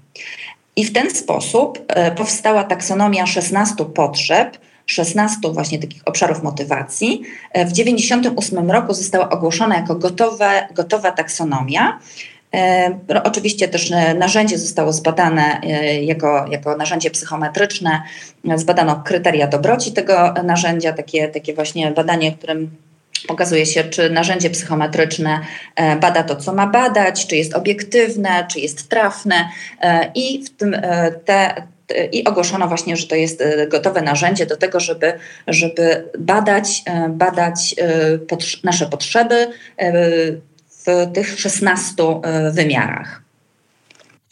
[0.77, 7.23] I w ten sposób powstała taksonomia 16 potrzeb, 16 właśnie takich obszarów motywacji.
[7.53, 11.99] E, w 1998 roku została ogłoszona jako gotowe, gotowa taksonomia.
[12.55, 15.61] E, oczywiście też e, narzędzie zostało zbadane
[16.03, 18.03] jako, jako narzędzie psychometryczne.
[18.57, 22.71] Zbadano kryteria dobroci tego narzędzia, takie, takie właśnie badanie, którym
[23.29, 25.41] pokazuje się, czy narzędzie psychometryczne
[26.01, 29.49] bada to, co ma badać, czy jest obiektywne, czy jest trafne.
[30.15, 30.77] I w tym
[31.25, 31.63] te,
[32.13, 35.13] i ogłoszono właśnie, że to jest e, gotowe narzędzie do tego, żeby,
[35.47, 38.19] żeby badać, e, badać e,
[38.65, 39.51] nasze potrzeby
[40.87, 41.95] w tych 16
[42.53, 43.23] wymiarach.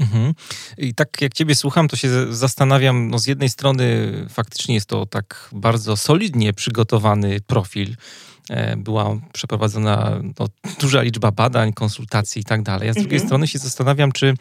[0.00, 0.34] Mhm.
[0.78, 5.06] I tak jak Ciebie słucham, to się zastanawiam, no z jednej strony faktycznie jest to
[5.06, 7.96] tak bardzo solidnie przygotowany profil,
[8.76, 10.46] była przeprowadzona no,
[10.80, 12.88] duża liczba badań, konsultacji i tak dalej.
[12.88, 13.28] A z drugiej mhm.
[13.28, 14.34] strony się zastanawiam, czy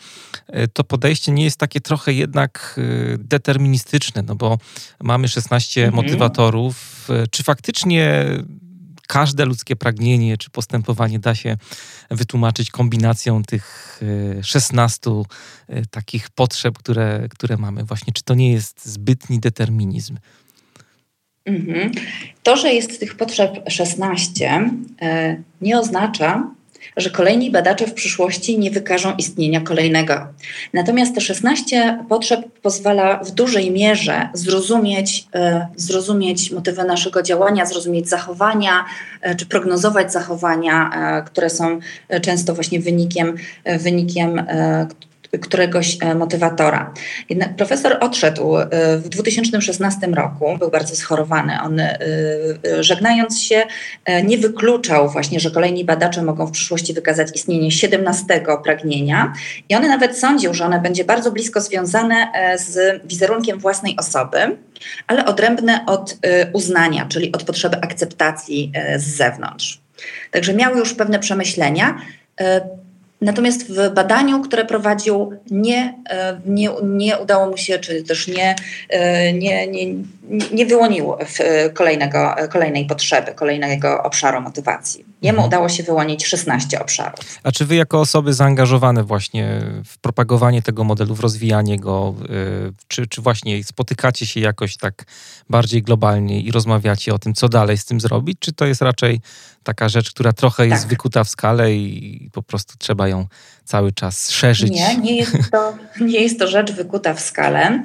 [0.48, 2.80] e, to podejście nie jest takie trochę jednak
[3.14, 4.58] e, deterministyczne, no bo
[5.04, 6.06] mamy 16 mhm.
[6.06, 7.08] motywatorów.
[7.32, 8.26] Czy faktycznie
[9.08, 11.58] każde ludzkie pragnienie czy postępowanie da się
[12.12, 14.00] wytłumaczyć kombinacją tych
[14.42, 15.12] 16
[15.92, 17.84] takich potrzeb, które, które mamy.
[17.84, 20.18] Właśnie, czy to nie jest zbytni determinizm?
[21.46, 21.92] Mhm.
[22.44, 24.70] To, że jest tych potrzeb 16,
[25.02, 26.48] e, nie oznacza,
[26.98, 30.28] że kolejni badacze w przyszłości nie wykażą istnienia kolejnego.
[30.74, 38.10] Natomiast te 16 potrzeb pozwala w dużej mierze zrozumieć, e, zrozumieć motywy naszego działania, zrozumieć
[38.10, 38.86] zachowania,
[39.22, 40.90] e, czy prognozować zachowania,
[41.26, 41.80] które są
[42.22, 43.36] często właśnie wynikiem,
[43.80, 44.46] wynikiem
[45.40, 46.94] któregoś e, motywatora.
[47.30, 48.68] Jednak profesor odszedł e,
[48.98, 51.58] w 2016 roku, był bardzo schorowany.
[51.64, 51.98] On e,
[52.80, 53.64] żegnając się
[54.24, 59.34] nie wykluczał właśnie, że kolejni badacze mogą w przyszłości wykazać istnienie 17 pragnienia
[59.70, 64.58] i on nawet sądził, że one będzie bardzo blisko związane z wizerunkiem własnej osoby,
[65.08, 66.18] ale odrębne od
[66.54, 69.82] uznania, czyli od potrzeby akceptacji z zewnątrz.
[70.32, 72.02] Także miał już pewne przemyślenia.
[73.22, 78.56] Natomiast w badaniu, które prowadził, nie, e, nie, nie udało mu się, czy też nie,
[78.90, 79.94] e, nie, nie,
[80.54, 85.06] nie wyłonił e, kolejnego, kolejnej potrzeby, kolejnego obszaru motywacji.
[85.22, 85.48] Jemu mhm.
[85.48, 87.20] udało się wyłonić 16 obszarów.
[87.44, 92.16] A czy wy jako osoby zaangażowane właśnie w propagowanie tego modelu, w rozwijanie go,
[92.88, 95.04] czy, czy właśnie spotykacie się jakoś tak
[95.50, 99.20] bardziej globalnie i rozmawiacie o tym, co dalej z tym zrobić, czy to jest raczej
[99.64, 100.90] taka rzecz, która trochę jest tak.
[100.90, 103.28] wykuta w skalę i po prostu trzeba ją
[103.72, 104.72] cały czas szerzyć.
[104.72, 107.82] Nie, nie jest to, nie jest to rzecz wykuta w skalę.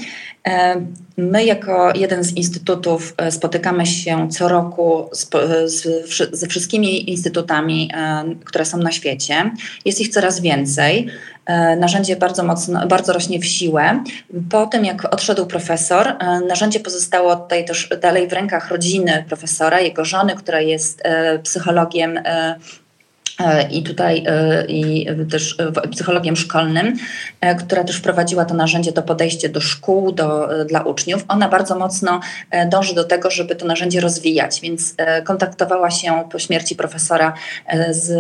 [0.48, 0.80] E,
[1.16, 5.30] my, jako jeden z instytutów, e, spotykamy się co roku z,
[5.64, 5.86] z,
[6.32, 9.50] ze wszystkimi instytutami, e, które są na świecie.
[9.84, 11.08] Jest ich coraz więcej.
[11.78, 14.04] Narzędzie bardzo mocno, bardzo rośnie w siłę.
[14.50, 16.16] Po tym, jak odszedł profesor,
[16.48, 21.02] narzędzie pozostało tutaj też dalej w rękach rodziny profesora, jego żony, która jest
[21.42, 22.58] psychologiem E,
[23.70, 25.56] i tutaj e, i też
[25.90, 26.96] psychologiem szkolnym,
[27.40, 31.24] e, która też wprowadziła to narzędzie, to podejście do szkół, do, dla uczniów.
[31.28, 32.20] Ona bardzo mocno
[32.70, 34.94] dąży do tego, żeby to narzędzie rozwijać, więc
[35.24, 37.32] kontaktowała się po śmierci profesora
[37.90, 38.12] z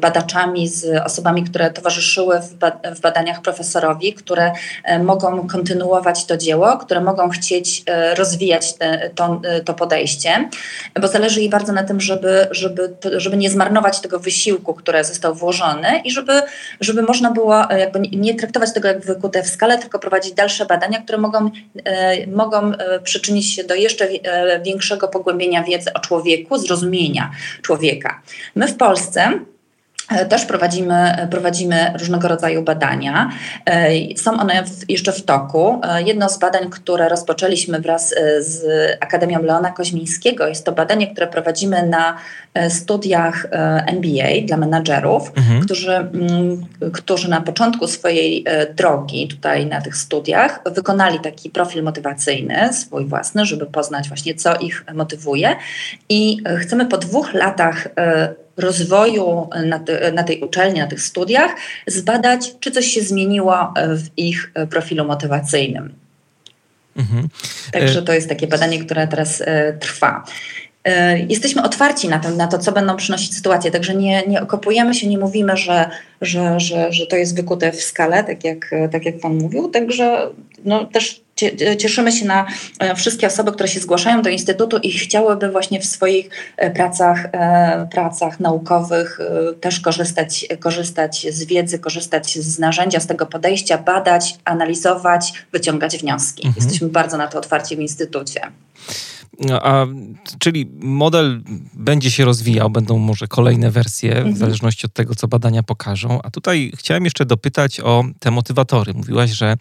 [0.00, 2.40] badaczami, z osobami, które towarzyszyły
[2.96, 4.52] w badaniach profesorowi, które
[5.02, 7.84] mogą kontynuować to dzieło, które mogą chcieć
[8.16, 10.48] rozwijać te, to, to podejście,
[11.00, 15.04] bo zależy jej bardzo na tym, żeby, żeby, żeby nie zmarnować tego wysiłku, wysiłku, który
[15.04, 16.42] został włożony i żeby,
[16.80, 20.66] żeby można było e, jakby nie traktować tego jak wykute w skalę, tylko prowadzić dalsze
[20.66, 21.50] badania, które mogą,
[21.84, 24.08] e, mogą e, przyczynić się do jeszcze
[24.64, 27.30] większego pogłębienia wiedzy o człowieku, zrozumienia
[27.62, 28.22] człowieka.
[28.54, 29.40] My w Polsce
[30.28, 33.30] też prowadzimy, prowadzimy różnego rodzaju badania.
[33.66, 35.80] E, są one w, jeszcze w toku.
[35.82, 38.64] E, jedno z badań, które rozpoczęliśmy wraz z
[39.00, 42.16] Akademią Leona Koźmińskiego, jest to badanie, które prowadzimy na
[42.68, 43.46] studiach
[43.86, 45.60] MBA dla menadżerów, mhm.
[45.60, 48.44] którzy, mm, którzy na początku swojej
[48.76, 54.56] drogi tutaj na tych studiach wykonali taki profil motywacyjny, swój własny, żeby poznać właśnie, co
[54.56, 55.56] ich motywuje.
[56.08, 57.88] I chcemy po dwóch latach
[58.60, 61.50] rozwoju na, te, na, tej uczelni, na tych studiach,
[61.86, 65.94] zbadać, czy coś się zmieniło w ich profilu motywacyjnym.
[66.96, 67.28] Mhm.
[67.72, 70.24] Także e, to jest takie badanie, które teraz e, trwa.
[70.84, 74.94] E, jesteśmy otwarci na to, na to, co będą przynosić sytuacje, także nie, nie okopujemy
[74.94, 79.04] się, nie mówimy, że, że, że, że to jest wykute w skale, tak jak, tak
[79.04, 79.68] jak Pan mówił.
[79.68, 80.30] Także
[80.64, 81.20] no, też
[81.78, 82.46] cieszymy się na
[82.78, 87.28] e, wszystkie osoby, które się zgłaszają do Instytutu i chciałyby właśnie w swoich e, pracach,
[87.92, 89.18] pracach naukowych
[89.60, 96.46] też korzystać, korzystać z wiedzy, korzystać z narzędzia, z tego podejścia, badać, analizować, wyciągać wnioski.
[96.46, 96.64] Mhm.
[96.64, 98.40] Jesteśmy bardzo na to otwarci w Instytucie.
[99.38, 99.86] No, a,
[100.38, 101.42] czyli model
[101.74, 104.34] będzie się rozwijał, będą może kolejne wersje, mhm.
[104.34, 106.22] w zależności od tego, co badania pokażą.
[106.22, 108.94] A tutaj chciałem jeszcze dopytać o te motywatory.
[108.94, 109.56] Mówiłaś, że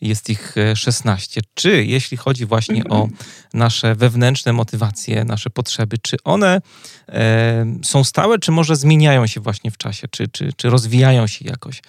[0.00, 1.40] jest ich 16.
[1.40, 3.00] E, czy jeśli chodzi właśnie mhm.
[3.00, 3.08] o
[3.54, 6.60] nasze wewnętrzne motywacje, nasze potrzeby, czy one
[7.08, 11.44] e, są stałe, czy może zmieniają się właśnie w czasie, czy, czy, czy rozwijają się
[11.44, 11.82] jakoś?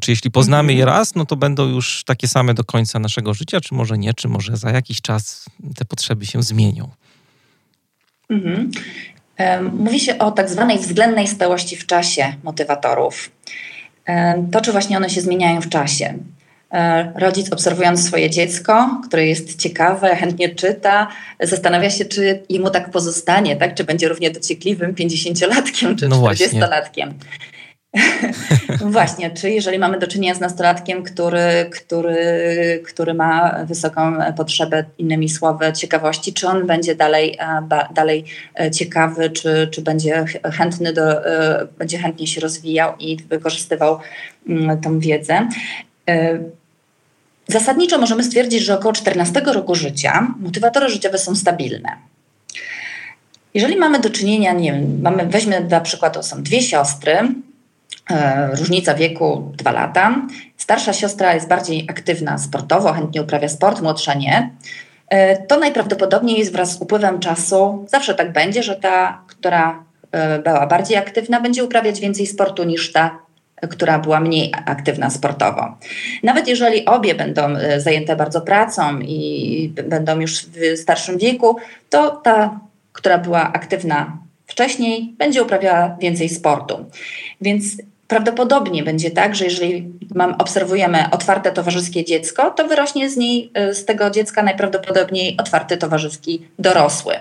[0.00, 3.60] Czy jeśli poznamy je raz, no to będą już takie same do końca naszego życia,
[3.60, 5.44] czy może nie, czy może za jakiś czas
[5.76, 6.88] te potrzeby się zmienią?
[8.30, 8.70] Mhm.
[9.72, 13.30] Mówi się o tak zwanej względnej stałości w czasie motywatorów.
[14.52, 16.18] To, czy właśnie one się zmieniają w czasie.
[16.72, 21.08] E, rodzic obserwując swoje dziecko, które jest ciekawe, chętnie czyta,
[21.40, 23.74] zastanawia się, czy jemu tak pozostanie, tak?
[23.74, 26.18] czy będzie równie dociekliwym 50-latkiem czy no 40-latkiem.
[26.20, 27.14] Właśnie,
[29.34, 35.72] czy jeżeli mamy do czynienia z nastolatkiem, który, który, który ma wysoką potrzebę, innymi słowy,
[35.72, 38.24] ciekawości, czy on będzie dalej, e, dalej
[38.60, 43.98] e, ciekawy, czy, czy będzie chętny do, e, będzie chętnie się rozwijał i wykorzystywał
[44.48, 45.48] mm, tą wiedzę.
[47.48, 51.88] Zasadniczo możemy stwierdzić, że około 14 roku życia motywatory życiowe są stabilne.
[53.54, 57.34] Jeżeli mamy do czynienia, nie wiem, mamy, weźmy dla przykładu, są dwie siostry,
[58.52, 60.26] różnica wieku 2 lata.
[60.56, 64.50] Starsza siostra jest bardziej aktywna sportowo, chętnie uprawia sport, młodsza nie.
[65.08, 70.38] E, to najprawdopodobniej jest wraz z upływem czasu, zawsze tak będzie, że ta, która e,
[70.38, 73.18] była bardziej aktywna, będzie uprawiać więcej sportu niż ta,
[73.70, 75.78] która była mniej aktywna sportowo.
[76.22, 77.42] Nawet jeżeli obie będą
[77.76, 81.56] zajęte bardzo pracą i będą już w starszym wieku,
[81.90, 82.60] to ta,
[82.92, 86.86] która była aktywna wcześniej, będzie uprawiała więcej sportu.
[87.40, 87.64] Więc
[88.08, 93.74] Prawdopodobnie będzie tak, że jeżeli mam, obserwujemy otwarte towarzyskie dziecko, to wyrośnie z niej, y,
[93.74, 97.14] z tego dziecka najprawdopodobniej otwarty towarzyski dorosły.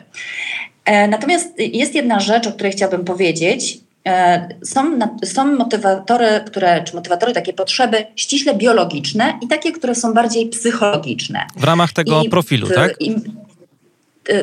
[0.86, 3.78] E, natomiast jest jedna rzecz, o której chciałabym powiedzieć.
[4.08, 10.13] E, są, są motywatory, które, czy motywatory, takie potrzeby ściśle biologiczne i takie, które są
[10.13, 11.45] bardziej psychologiczne.
[11.56, 13.02] W ramach tego I, profilu, tak?
[13.02, 13.15] I,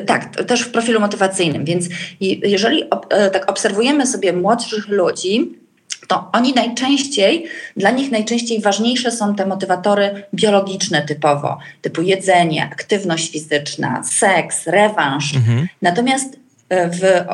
[0.06, 1.64] tak, też w profilu motywacyjnym.
[1.64, 1.86] Więc
[2.20, 5.63] jeżeli e, tak obserwujemy sobie młodszych ludzi,
[6.08, 13.32] to oni najczęściej, dla nich najczęściej ważniejsze są te motywatory biologiczne typowo, typu jedzenie, aktywność
[13.32, 15.36] fizyczna, seks, rewanż.
[15.36, 15.68] Mhm.
[15.82, 16.36] Natomiast
[16.68, 17.26] e, w, e,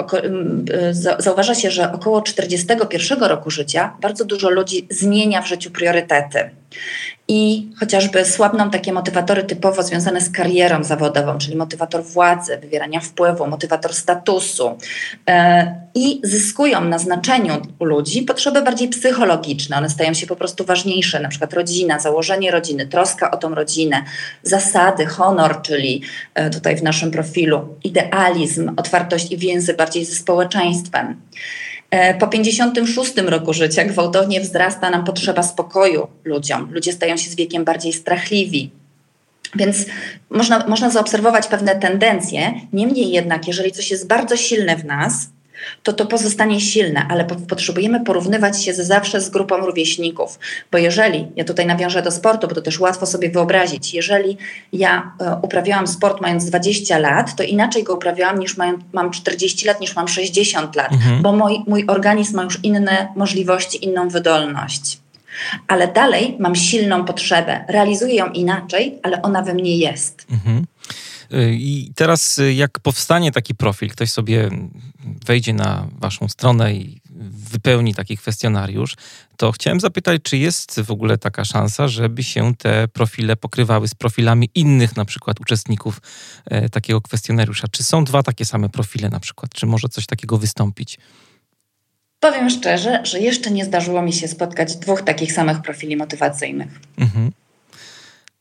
[1.19, 6.51] zauważa się, że około 41 roku życia bardzo dużo ludzi zmienia w życiu priorytety
[7.29, 13.47] i chociażby słabną takie motywatory typowo związane z karierą zawodową, czyli motywator władzy, wywierania wpływu,
[13.47, 14.79] motywator statusu
[15.29, 19.77] e, i zyskują na znaczeniu u ludzi potrzeby bardziej psychologiczne.
[19.77, 24.03] One stają się po prostu ważniejsze, na przykład rodzina, założenie rodziny, troska o tą rodzinę,
[24.43, 26.03] zasady, honor, czyli
[26.35, 31.17] e, tutaj w naszym profilu idealizm, otwartość i więzy bardziej ze społeczeństwem.
[31.91, 36.69] E, po 56 roku życia gwałtownie wzrasta nam potrzeba spokoju ludziom.
[36.73, 38.71] Ludzie stają się z wiekiem bardziej strachliwi.
[39.55, 39.77] Więc
[40.31, 42.53] można, można zaobserwować pewne tendencje.
[42.73, 45.29] Niemniej jednak, jeżeli coś jest bardzo silne w nas,
[45.83, 50.39] to to pozostanie silne, ale potrzebujemy porównywać się ze zawsze z grupą rówieśników.
[50.73, 54.37] Bo jeżeli, ja tutaj nawiążę do sportu, bo to też łatwo sobie wyobrazić, jeżeli
[54.73, 58.57] ja e, uprawiałam sport mając 20 lat, to inaczej go uprawiałam niż
[58.93, 61.23] mam 40 lat, niż mam 60 lat, mhm.
[61.23, 64.99] bo mój, mój organizm ma już inne możliwości, inną wydolność.
[65.69, 70.27] Ale dalej mam silną potrzebę, realizuję ją inaczej, ale ona we mnie jest.
[70.31, 70.67] Mhm.
[71.35, 74.51] Y, I teraz y, jak powstanie taki profil, ktoś sobie
[75.27, 78.97] wejdzie na waszą stronę i wypełni taki kwestionariusz,
[79.37, 83.95] to chciałem zapytać, czy jest w ogóle taka szansa, żeby się te profile pokrywały z
[83.95, 86.01] profilami innych na przykład uczestników
[86.45, 87.69] e, takiego kwestionariusza?
[87.69, 89.55] Czy są dwa takie same profile na przykład?
[89.55, 90.99] Czy może coś takiego wystąpić?
[92.21, 96.81] Powiem szczerze, że jeszcze nie zdarzyło mi się spotkać dwóch takich samych profili motywacyjnych.
[96.99, 97.33] Mhm.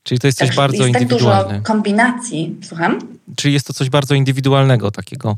[0.10, 1.44] Czyli to jest coś tak, bardzo jest indywidualnego.
[1.44, 3.00] Tak dużo kombinacji, słucham?
[3.36, 5.38] Czyli jest to coś bardzo indywidualnego takiego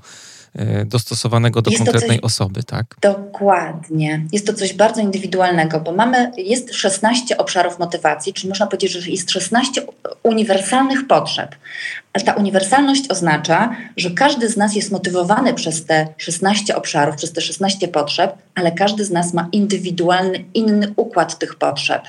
[0.56, 2.86] E, dostosowanego do jest konkretnej coś, osoby, tak?
[3.02, 4.26] Dokładnie.
[4.32, 9.12] Jest to coś bardzo indywidualnego, bo mamy, jest 16 obszarów motywacji, czyli można powiedzieć, że
[9.12, 9.82] jest 16
[10.24, 11.56] uniwersalnych potrzeb.
[12.14, 17.34] Ale ta uniwersalność oznacza, że każdy z nas jest motywowany przez te 16 obszarów, przez
[17.34, 22.04] te 16 potrzeb, ale każdy z nas ma indywidualny, inny układ tych potrzeb.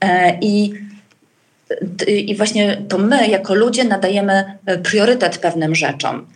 [0.00, 0.74] E, I
[2.06, 6.26] i właśnie to my, jako ludzie, nadajemy e, priorytet pewnym rzeczom.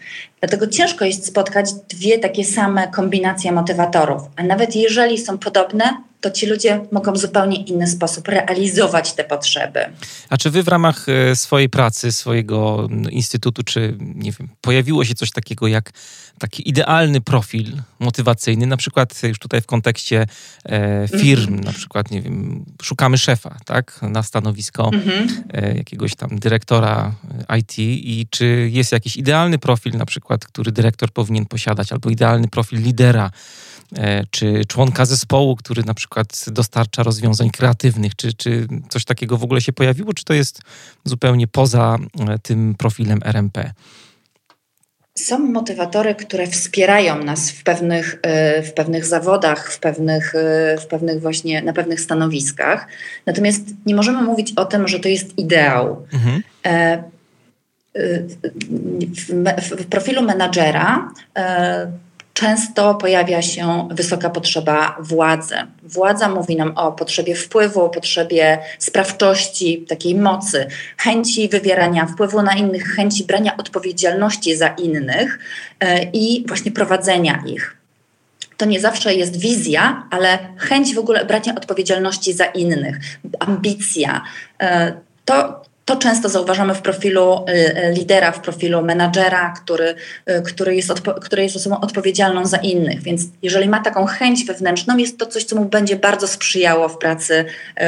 [0.40, 4.22] Dlatego ciężko jest spotkać dwie takie same kombinacje motywatorów.
[4.36, 5.84] A nawet jeżeli są podobne,
[6.22, 9.80] to ci ludzie mogą w zupełnie inny sposób realizować te potrzeby.
[10.28, 15.14] A czy wy w ramach e, swojej pracy, swojego instytutu, czy nie wiem, pojawiło się
[15.14, 15.92] coś takiego jak
[16.38, 20.26] taki idealny profil motywacyjny, na przykład już tutaj w kontekście
[20.64, 21.64] e, firm, mm -hmm.
[21.64, 25.28] na przykład, nie wiem, szukamy szefa, tak, na stanowisko mm -hmm.
[25.52, 27.14] e, jakiegoś tam dyrektora
[27.48, 32.10] e, IT i czy jest jakiś idealny profil, na przykład, który dyrektor powinien posiadać, albo
[32.10, 33.30] idealny profil lidera,
[34.30, 39.60] czy członka zespołu, który na przykład dostarcza rozwiązań kreatywnych, czy, czy coś takiego w ogóle
[39.60, 40.60] się pojawiło, czy to jest
[41.04, 43.72] zupełnie poza e, tym profilem RMP?
[45.18, 50.86] Są motywatory, które wspierają nas w pewnych, e, w pewnych zawodach, w pewnych, e, w
[50.86, 52.86] pewnych właśnie, na pewnych stanowiskach.
[53.26, 56.06] Natomiast nie możemy mówić o tym, że to jest ideał.
[56.12, 56.42] Mhm.
[56.66, 57.02] E,
[59.70, 61.12] w, profilu menadżera
[62.32, 65.54] często pojawia się wysoka potrzeba władzy.
[65.82, 70.66] Władza mówi nam o potrzebie wpływu, o potrzebie sprawczości, takiej mocy,
[70.96, 75.38] chęci wywierania wpływu na innych, chęci brania odpowiedzialności za innych
[75.80, 77.76] e, i właśnie prowadzenia ich.
[78.56, 82.98] To nie zawsze jest wizja, ale chęć w ogóle brania odpowiedzialności za innych,
[83.40, 84.22] ambicja.
[84.60, 84.92] E,
[85.24, 89.94] to, to często zauważamy w profilu y, y, lidera, w profilu menadżera, który,
[90.30, 90.92] y, który, jest,
[91.22, 93.02] który jest osobą odpowiedzialną za innych.
[93.02, 96.98] Więc jeżeli ma taką chęć wewnętrzną, jest to coś, co mu będzie bardzo sprzyjało w
[96.98, 97.44] pracy,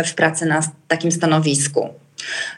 [0.06, 2.03] w pracy na takim stanowisku.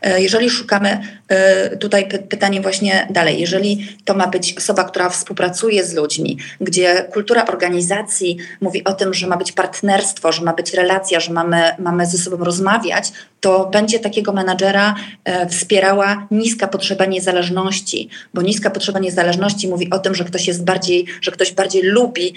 [0.02, 5.85] E, jeżeli szukamy e, tutaj pytanie właśnie dalej, jeżeli to ma być osoba, która współpracuje
[5.85, 10.74] z ludźmi, gdzie kultura organizacji mówi o tym, że ma być partnerstwo, że ma być
[10.74, 17.05] relacja, że mamy, mamy ze sobą rozmawiać, to będzie takiego menadżera e, wspierała niska potrzeba
[17.05, 21.83] niezależności, bo niska potrzeba niezależności mówi o tym, że ktoś jest bardziej, że ktoś bardziej
[21.83, 22.35] lubi,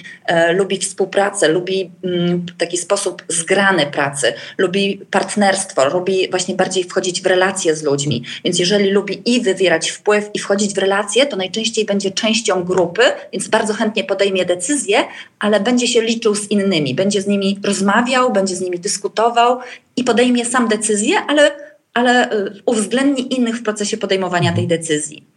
[0.53, 7.25] lubi współpracę, lubi mm, taki sposób zgrany pracy, lubi partnerstwo, lubi właśnie bardziej wchodzić w
[7.25, 8.23] relacje z ludźmi.
[8.43, 13.01] Więc jeżeli lubi i wywierać wpływ, i wchodzić w relacje, to najczęściej będzie częścią grupy,
[13.33, 14.97] więc bardzo chętnie podejmie decyzje,
[15.39, 19.59] ale będzie się liczył z innymi, będzie z nimi rozmawiał, będzie z nimi dyskutował
[19.95, 21.51] i podejmie sam decyzję, ale,
[21.93, 25.28] ale y, uwzględni innych w procesie podejmowania tej decyzji.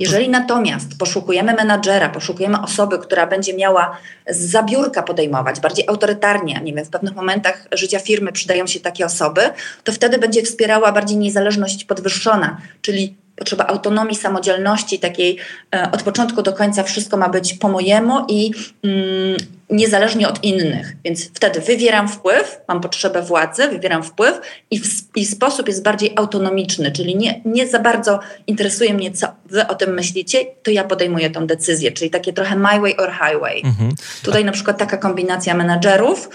[0.00, 3.96] Jeżeli natomiast poszukujemy menadżera, poszukujemy osoby, która będzie miała
[4.28, 9.06] z zabiórka podejmować, bardziej autorytarnie, nie wiem, w pewnych momentach życia firmy przydają się takie
[9.06, 9.40] osoby,
[9.84, 15.36] to wtedy będzie wspierała bardziej niezależność podwyższona, czyli potrzeba autonomii, samodzielności, takiej
[15.74, 18.50] e, od początku do końca wszystko ma być po mojemu i
[18.84, 19.36] mm,
[19.70, 20.96] niezależnie od innych.
[21.04, 26.12] Więc wtedy wywieram wpływ, mam potrzebę władzy, wywieram wpływ i, w, i sposób jest bardziej
[26.16, 30.84] autonomiczny, czyli nie, nie za bardzo interesuje mnie, co wy o tym myślicie, to ja
[30.84, 33.62] podejmuję tą decyzję, czyli takie trochę my way or highway.
[33.64, 33.94] Mhm.
[34.22, 36.28] Tutaj na przykład taka kombinacja menadżerów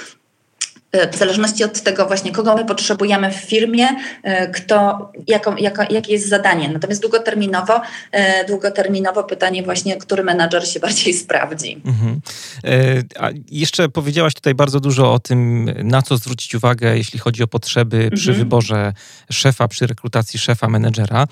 [1.12, 3.88] w zależności od tego właśnie, kogo my potrzebujemy w firmie,
[4.24, 6.70] e, kto, jako, jako, jakie jest zadanie.
[6.70, 11.82] Natomiast długoterminowo, e, długoterminowo pytanie właśnie, który menadżer się bardziej sprawdzi.
[11.86, 12.22] Mhm.
[13.20, 17.48] A jeszcze powiedziałaś tutaj bardzo dużo o tym, na co zwrócić uwagę, jeśli chodzi o
[17.48, 18.16] potrzeby mhm.
[18.16, 18.94] przy wyborze
[19.32, 21.28] szefa, przy rekrutacji szefa, menedżera,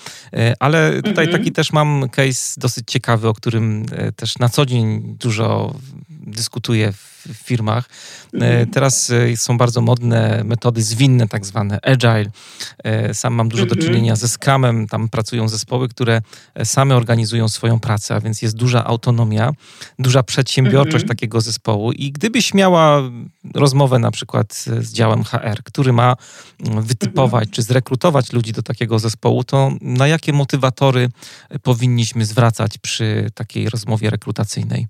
[0.59, 1.31] ale tutaj mhm.
[1.31, 3.85] taki też mam case dosyć ciekawy, o którym
[4.15, 5.73] też na co dzień dużo
[6.23, 7.89] dyskutuje w firmach.
[8.33, 8.69] Mhm.
[8.69, 12.31] Teraz są bardzo modne metody zwinne, tak zwane agile.
[13.13, 13.91] Sam mam dużo do mhm.
[13.91, 16.21] czynienia ze Scrumem, tam pracują zespoły, które
[16.63, 19.51] same organizują swoją pracę, a więc jest duża autonomia,
[19.99, 21.07] duża przedsiębiorczość mhm.
[21.07, 23.01] takiego zespołu i gdybyś miała
[23.55, 26.15] rozmowę na przykład z działem HR, który ma
[26.59, 31.09] wytypować czy zrekrutować ludzi do takiego zespołu, to na jakie motywatory
[31.63, 34.87] powinniśmy zwracać przy takiej rozmowie rekrutacyjnej?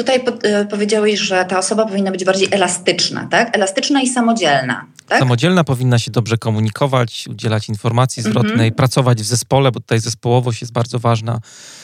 [0.00, 3.56] Tutaj e, powiedziałeś, że ta osoba powinna być bardziej elastyczna, tak?
[3.56, 4.86] Elastyczna i samodzielna.
[5.08, 5.18] Tak?
[5.18, 8.74] Samodzielna powinna się dobrze komunikować, udzielać informacji zwrotnej, mm -hmm.
[8.74, 11.40] pracować w zespole, bo tutaj zespołowość jest bardzo ważna.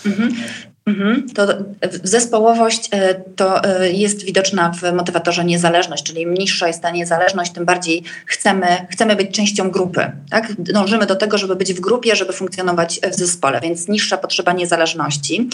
[0.07, 0.35] Mm -hmm.
[0.87, 1.27] Mhm.
[1.35, 1.47] To
[2.03, 7.53] zespołowość e, to e, jest widoczna w motywatorze niezależność, czyli im niższa jest ta niezależność,
[7.53, 10.13] tym bardziej chcemy, chcemy być częścią grupy.
[10.31, 10.53] Tak?
[10.59, 15.49] Dążymy do tego, żeby być w grupie, żeby funkcjonować w zespole, więc niższa potrzeba niezależności.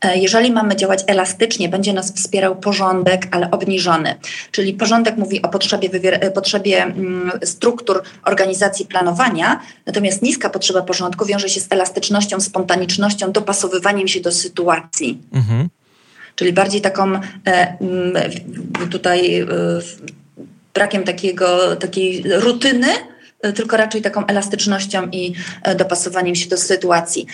[0.00, 4.14] E, jeżeli mamy działać elastycznie, będzie nas wspierał porządek, ale obniżony.
[4.52, 5.90] Czyli porządek mówi o potrzebie,
[6.34, 14.08] potrzebie mm, struktur organizacji planowania, natomiast niska potrzeba porządku wiąże się z elastycznością, spontanicznością, dopasowywaniem
[14.08, 15.22] się do sytuacji sytuacji.
[15.32, 15.68] Mhm.
[16.34, 17.76] Czyli bardziej taką e,
[18.90, 19.46] tutaj e,
[20.74, 22.88] brakiem takiego, takiej rutyny,
[23.42, 25.32] e, tylko raczej taką elastycznością i
[25.76, 27.26] dopasowaniem się do sytuacji.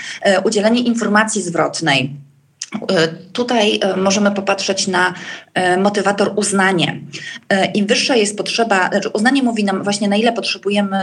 [0.45, 2.17] Udzielanie informacji zwrotnej
[3.33, 5.15] tutaj e, możemy popatrzeć na
[5.55, 7.01] e, motywator uznanie.
[7.75, 10.99] Im wyższa jest potrzeba, znaczy uznanie mówi nam właśnie na ile potrzebujemy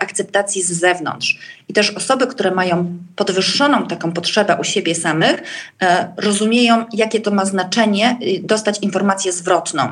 [0.00, 1.38] akceptacji z zewnątrz.
[1.68, 5.42] I też osoby, które mają podwyższoną taką potrzebę u siebie samych,
[6.16, 9.88] rozumieją, jakie to ma znaczenie dostać informację zwrotną.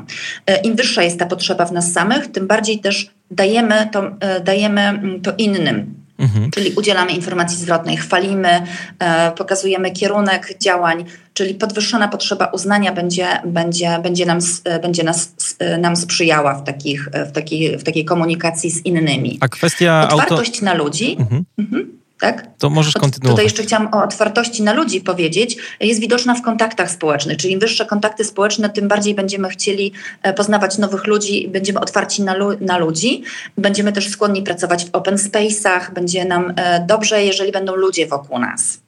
[0.64, 4.02] Im wyższa jest ta potrzeba w nas samych, tym bardziej też dajemy to,
[4.44, 6.03] dajemy mm, to innym.
[6.18, 6.50] Mhm.
[6.50, 8.66] Czyli udzielamy informacji zwrotnej, chwalimy,
[8.98, 11.04] e, pokazujemy kierunek działań,
[11.34, 16.64] czyli podwyższona potrzeba uznania będzie, będzie, będzie, nam, e, będzie nas, e, nam sprzyjała w,
[16.64, 19.38] takich, w, takiej, w takiej komunikacji z innymi.
[19.40, 20.64] A kwestia Otwartość auto...
[20.64, 21.16] na ludzi.
[21.20, 21.44] Mhm.
[21.58, 22.46] Mhm tak?
[22.58, 23.32] To możesz kontynuować.
[23.32, 25.56] Tutaj jeszcze chciałam o otwartości na ludzi powiedzieć.
[25.80, 29.92] Jest widoczna w kontaktach społecznych, czyli im wyższe kontakty społeczne, tym bardziej będziemy chcieli
[30.22, 33.22] e, poznawać nowych ludzi, będziemy otwarci na, lu na ludzi.
[33.58, 38.38] Będziemy też skłonni pracować w open space'ach, będzie nam e, dobrze, jeżeli będą ludzie wokół
[38.38, 38.78] nas.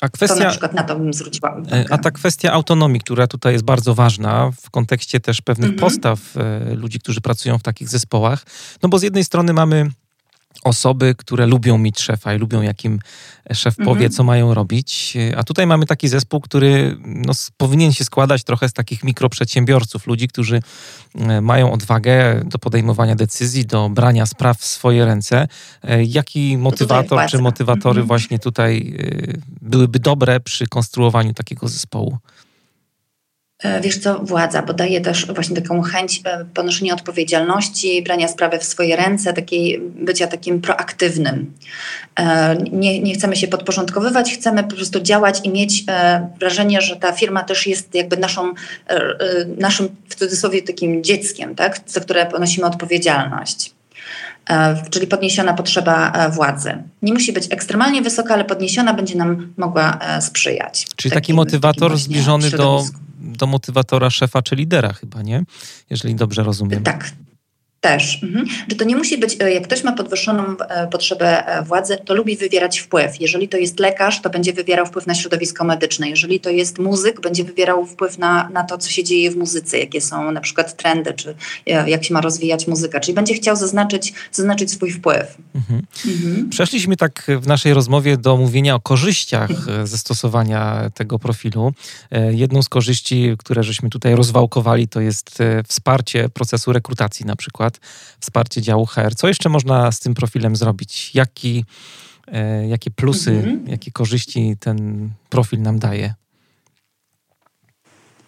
[0.00, 1.76] A kwestia, to na przykład na to bym zwróciła uwagę.
[1.76, 5.78] E, a ta kwestia autonomii, która tutaj jest bardzo ważna w kontekście też pewnych mm
[5.78, 5.80] -hmm.
[5.80, 6.18] postaw
[6.76, 8.44] ludzi, którzy pracują w takich zespołach,
[8.82, 9.90] no bo z jednej strony mamy
[10.64, 12.98] osoby, które lubią mieć szefa i lubią, jakim
[13.52, 14.10] szef powie, mhm.
[14.12, 15.16] co mają robić.
[15.36, 20.28] A tutaj mamy taki zespół, który no, powinien się składać trochę z takich mikroprzedsiębiorców, ludzi,
[20.28, 20.62] którzy
[21.14, 25.48] e, mają odwagę do podejmowania decyzji, do brania spraw w swoje ręce.
[25.82, 28.06] E, jaki motywator czy motywatory mhm.
[28.06, 32.18] właśnie tutaj e, byłyby dobre przy konstruowaniu takiego zespołu?
[33.62, 38.58] E, wiesz co, władza, bo daje też właśnie taką chęć e, ponoszenia odpowiedzialności, brania sprawy
[38.58, 41.52] w swoje ręce, takiej, bycia takim proaktywnym.
[42.18, 45.84] E, nie, nie chcemy się podporządkowywać, chcemy po prostu działać i mieć
[46.40, 48.54] wrażenie, że ta firma też jest jakby naszą,
[49.58, 51.80] naszym w cudzysłowie takim dzieckiem, tak?
[51.86, 53.70] za które ponosimy odpowiedzialność
[54.90, 56.82] czyli podniesiona potrzeba władzy.
[57.02, 60.86] Nie musi być ekstremalnie wysoka, ale podniesiona będzie nam mogła sprzyjać.
[60.96, 62.84] Czyli taki motywator zbliżony do
[63.22, 65.44] do motywatora szefa czy lidera chyba, nie?
[65.90, 66.82] Jeżeli dobrze rozumiem.
[66.82, 67.12] Tak,
[67.82, 68.22] też.
[68.22, 68.46] Mhm.
[68.68, 72.14] Że to nie musi być, e, jak ktoś ma podwyższoną e, potrzebę e, władzy, to
[72.14, 73.20] lubi wywierać wpływ.
[73.20, 76.08] Jeżeli to jest lekarz, to będzie wywierał wpływ na środowisko medyczne.
[76.08, 79.78] Jeżeli to jest muzyk, będzie wywierał wpływ na, na to, co się dzieje w muzyce,
[79.78, 81.34] jakie są na przykład trendy, czy
[81.66, 83.00] jak się ma rozwijać muzyka.
[83.00, 85.36] Czyli będzie chciał zaznaczyć, zaznaczyć swój wpływ.
[85.54, 85.82] Mhm.
[86.06, 86.50] Mhm.
[86.50, 89.50] Przeszliśmy tak w naszej rozmowie do mówienia o korzyściach
[89.84, 91.72] ze stosowania tego profilu.
[92.30, 97.71] Jedną z korzyści, które żeśmy tutaj rozwałkowali, to jest wsparcie procesu rekrutacji na przykład
[98.20, 99.14] wsparcie działu HR.
[99.16, 101.14] Co jeszcze można z tym profilem zrobić?
[101.14, 101.64] Jaki,
[102.26, 103.68] e, jakie plusy, mhm.
[103.68, 106.14] jakie korzyści ten profil nam daje?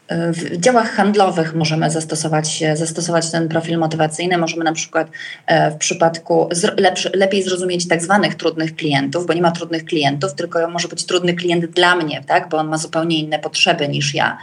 [0.08, 4.38] W działach handlowych możemy zastosować, zastosować ten profil motywacyjny.
[4.38, 5.08] Możemy na przykład
[5.46, 10.34] e, w przypadku lepszy, lepiej zrozumieć tak zwanych trudnych klientów, bo nie ma trudnych klientów,
[10.34, 12.48] tylko może być trudny klient dla mnie, tak?
[12.48, 14.38] bo on ma zupełnie inne potrzeby niż ja.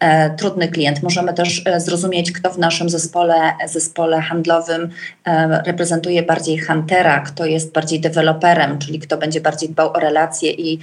[0.00, 1.02] E, trudny klient.
[1.02, 3.34] Możemy też e, zrozumieć, kto w naszym zespole,
[3.66, 4.88] zespole handlowym
[5.66, 10.78] reprezentuje bardziej huntera, kto jest bardziej deweloperem, czyli kto będzie bardziej dbał o relacje i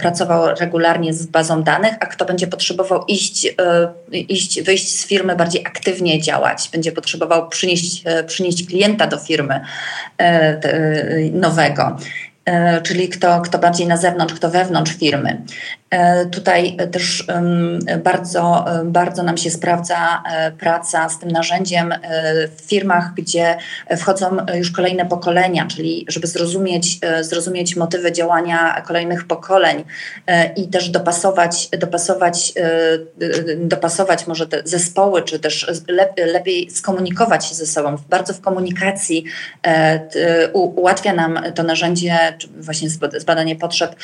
[0.00, 3.61] pracował regularnie z bazą danych, a kto będzie potrzebował iść E,
[4.12, 6.68] iść, wyjść z firmy, bardziej aktywnie działać.
[6.72, 9.60] Będzie potrzebował przynieść, e, przynieść klienta do firmy
[10.18, 10.60] e,
[11.32, 11.96] nowego.
[12.82, 15.42] Czyli kto, kto bardziej na zewnątrz, kto wewnątrz firmy.
[16.32, 17.26] Tutaj też
[18.04, 20.22] bardzo, bardzo nam się sprawdza
[20.58, 21.94] praca z tym narzędziem
[22.56, 23.56] w firmach, gdzie
[23.96, 29.84] wchodzą już kolejne pokolenia, czyli żeby zrozumieć, zrozumieć motywy działania kolejnych pokoleń
[30.56, 32.52] i też dopasować, dopasować,
[33.56, 35.66] dopasować może te zespoły, czy też
[36.16, 37.96] lepiej skomunikować się ze sobą.
[38.08, 39.24] Bardzo w komunikacji
[40.52, 42.16] ułatwia nam to narzędzie,
[42.56, 42.88] właśnie
[43.18, 43.96] zbadanie potrzeb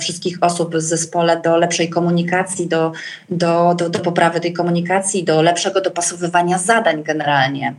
[0.00, 2.92] wszystkich osób w zespole do lepszej komunikacji, do,
[3.30, 7.74] do, do, do poprawy tej komunikacji, do lepszego dopasowywania zadań generalnie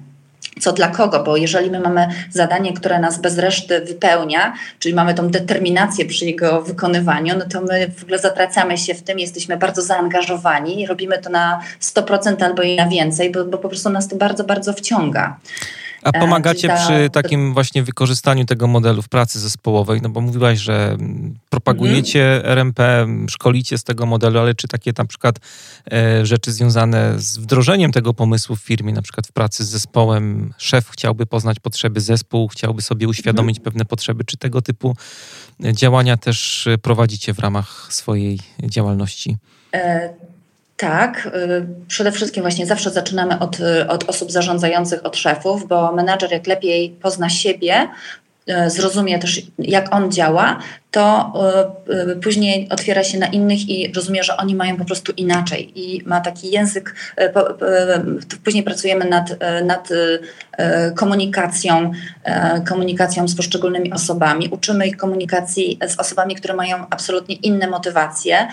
[0.60, 5.14] co dla kogo, bo jeżeli my mamy zadanie, które nas bez reszty wypełnia, czyli mamy
[5.14, 9.58] tą determinację przy jego wykonywaniu, no to my w ogóle zatracamy się w tym, jesteśmy
[9.58, 14.08] bardzo zaangażowani, robimy to na 100% albo i na więcej, bo, bo po prostu nas
[14.08, 15.38] to bardzo, bardzo wciąga.
[16.08, 20.02] A pomagacie przy takim właśnie wykorzystaniu tego modelu w pracy zespołowej?
[20.02, 20.98] No bo mówiłaś, że
[21.50, 22.52] propagujecie mhm.
[22.52, 25.36] RMP, szkolicie z tego modelu, ale czy takie na przykład
[25.92, 30.54] e, rzeczy związane z wdrożeniem tego pomysłu w firmie, na przykład w pracy z zespołem,
[30.58, 33.64] szef chciałby poznać potrzeby zespołu, chciałby sobie uświadomić mhm.
[33.64, 34.96] pewne potrzeby, czy tego typu
[35.60, 39.38] działania też prowadzicie w ramach swojej działalności?
[39.74, 40.37] E
[40.78, 45.92] tak, y, przede wszystkim właśnie zawsze zaczynamy od, y, od osób zarządzających, od szefów, bo
[45.92, 47.88] menadżer jak lepiej pozna siebie,
[48.50, 50.60] y, zrozumie też, jak on działa,
[50.92, 51.34] to
[51.90, 55.80] y, y, później otwiera się na innych i rozumie, że oni mają po prostu inaczej
[55.80, 56.96] i ma taki język.
[57.22, 59.36] Y, później pracujemy nad,
[59.66, 59.90] nad
[60.96, 61.92] komunikacją,
[62.68, 64.48] komunikacją z poszczególnymi osobami.
[64.52, 68.48] Uczymy ich komunikacji z osobami, które mają absolutnie inne motywacje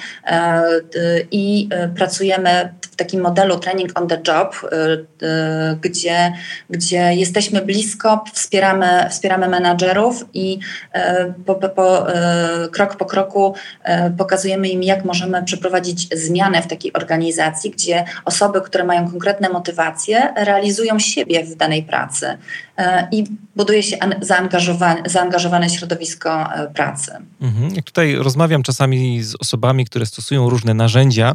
[1.31, 4.71] i pracujemy w takim modelu training on the job,
[5.81, 6.33] gdzie,
[6.71, 10.59] gdzie jesteśmy blisko, wspieramy, wspieramy menadżerów i
[11.47, 12.07] po, po
[12.73, 18.61] krok po kroku e, pokazujemy im, jak możemy przeprowadzić zmianę w takiej organizacji, gdzie osoby,
[18.61, 22.39] które mają konkretne motywacje, realizują siebie w danej pracy
[22.77, 23.25] e, i
[23.57, 23.97] buduje się
[25.07, 27.13] zaangażowane, środowisko e, pracy.
[27.41, 27.75] Mhm.
[27.75, 31.33] Jak tutaj rozmawiam czasami z osobami, które stosują różne narzędzia,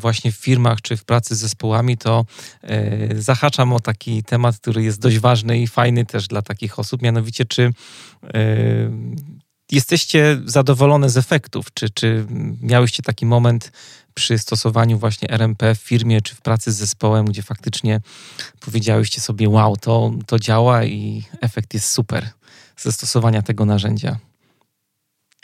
[0.00, 2.24] właśnie w firmach czy w pracy z zespołami, to
[3.14, 7.44] zahaczam o taki temat, który jest dość ważny i fajny też dla takich osób, mianowicie
[7.44, 7.70] czy
[9.72, 11.74] jesteście zadowolone z efektów?
[11.74, 12.26] Czy, czy
[12.62, 13.72] miałyście taki moment
[14.14, 18.00] przy stosowaniu właśnie RMP w firmie czy w pracy z zespołem, gdzie faktycznie
[18.60, 22.26] powiedziałyście sobie, wow, to, to działa i efekt jest super
[22.76, 24.16] ze stosowania tego narzędzia?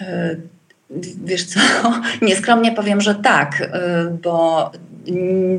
[0.00, 0.36] E,
[1.24, 1.60] wiesz co,
[2.22, 4.70] nieskromnie powiem, że tak, e, bo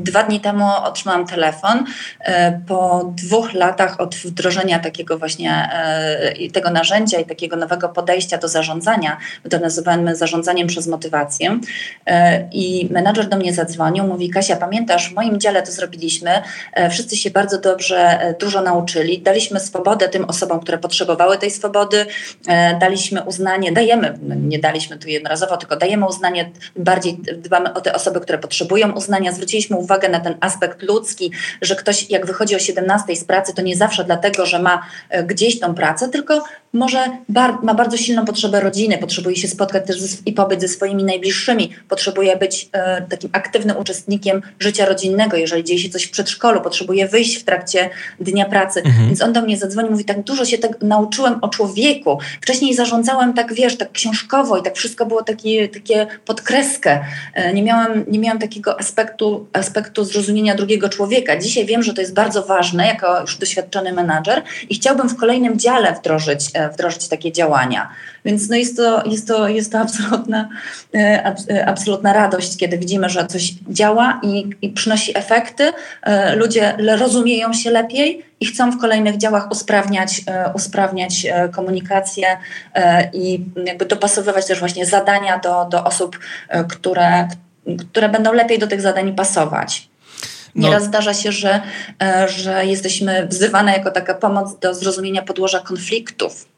[0.00, 1.84] Dwa dni temu otrzymałam telefon
[2.20, 8.38] e, po dwóch latach od wdrożenia takiego właśnie e, tego narzędzia i takiego nowego podejścia
[8.38, 9.16] do zarządzania.
[9.50, 11.58] To nazywamy zarządzaniem przez motywację.
[12.06, 16.30] E, I menadżer do mnie zadzwonił, mówi: Kasia, pamiętasz, w moim dziale to zrobiliśmy.
[16.90, 19.22] Wszyscy się bardzo dobrze, dużo nauczyli.
[19.22, 22.06] Daliśmy swobodę tym osobom, które potrzebowały tej swobody.
[22.80, 27.94] Daliśmy uznanie, dajemy, no nie daliśmy tu jednorazowo, tylko dajemy uznanie, bardziej dbamy o te
[27.94, 31.30] osoby, które potrzebują uznania zwróciliśmy uwagę na ten aspekt ludzki,
[31.62, 35.24] że ktoś jak wychodzi o 17 z pracy, to nie zawsze dlatego, że ma e,
[35.24, 39.98] gdzieś tą pracę, tylko może bar ma bardzo silną potrzebę rodziny, potrzebuje się spotkać też
[40.26, 45.78] i pobyć ze swoimi najbliższymi, potrzebuje być e, takim aktywnym uczestnikiem życia rodzinnego, jeżeli dzieje
[45.78, 48.82] się coś w przedszkolu, potrzebuje wyjść w trakcie dnia pracy.
[48.82, 49.06] Mhm.
[49.06, 52.18] Więc on do mnie zadzwonił, mówi, tak dużo się tak nauczyłem o człowieku.
[52.40, 57.04] Wcześniej zarządzałem tak, wiesz, tak książkowo i tak wszystko było takie, takie pod kreskę.
[57.34, 61.38] E, nie miałam, nie miałam takiego aspektu, aspektu zrozumienia drugiego człowieka.
[61.38, 65.58] Dzisiaj wiem, że to jest bardzo ważne jako już doświadczony menadżer i chciałbym w kolejnym
[65.58, 67.88] dziale wdrożyć e, wdrożyć takie działania.
[68.24, 70.48] Więc no jest, to, jest, to, jest to absolutna,
[70.94, 75.72] e, e, absolutna radość, kiedy widzimy, że coś działa i, i przynosi efekty.
[76.36, 80.22] Ludzie rozumieją się lepiej i chcą w kolejnych działach usprawniać,
[80.54, 82.36] usprawniać komunikację
[83.12, 86.18] i jakby dopasowywać też właśnie zadania do, do osób,
[86.68, 87.28] które,
[87.90, 89.88] które będą lepiej do tych zadań pasować.
[90.54, 90.88] Nieraz no.
[90.88, 91.60] zdarza się, że,
[92.26, 96.55] że jesteśmy wzywane jako taka pomoc do zrozumienia podłoża konfliktów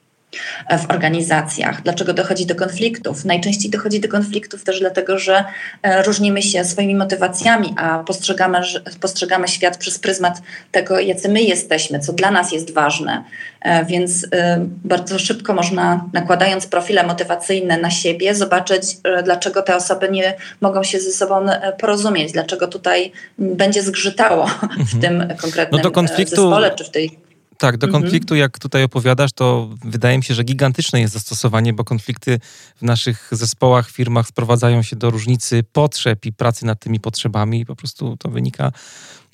[0.78, 1.82] w organizacjach.
[1.82, 3.24] Dlaczego dochodzi do konfliktów?
[3.24, 5.44] Najczęściej dochodzi do konfliktów też dlatego, że
[5.82, 8.58] e, różnimy się swoimi motywacjami, a postrzegamy,
[9.00, 13.24] postrzegamy świat przez pryzmat tego, jacy my jesteśmy, co dla nas jest ważne.
[13.60, 20.08] E, więc e, bardzo szybko można, nakładając profile motywacyjne na siebie, zobaczyć, dlaczego te osoby
[20.08, 21.46] nie mogą się ze sobą
[21.78, 25.00] porozumieć, dlaczego tutaj będzie zgrzytało w mhm.
[25.00, 26.36] tym konkretnym no konfliktu...
[26.36, 27.27] zespole czy w tej
[27.58, 28.02] Tak, do mhm.
[28.02, 32.40] konfliktu, jak tutaj opowiadasz, to wydaje mi się, że gigantyczne jest zastosowanie, bo konflikty
[32.76, 37.66] w naszych zespołach, firmach sprowadzają się do różnicy potrzeb i pracy nad tymi potrzebami i
[37.66, 38.72] po prostu to wynika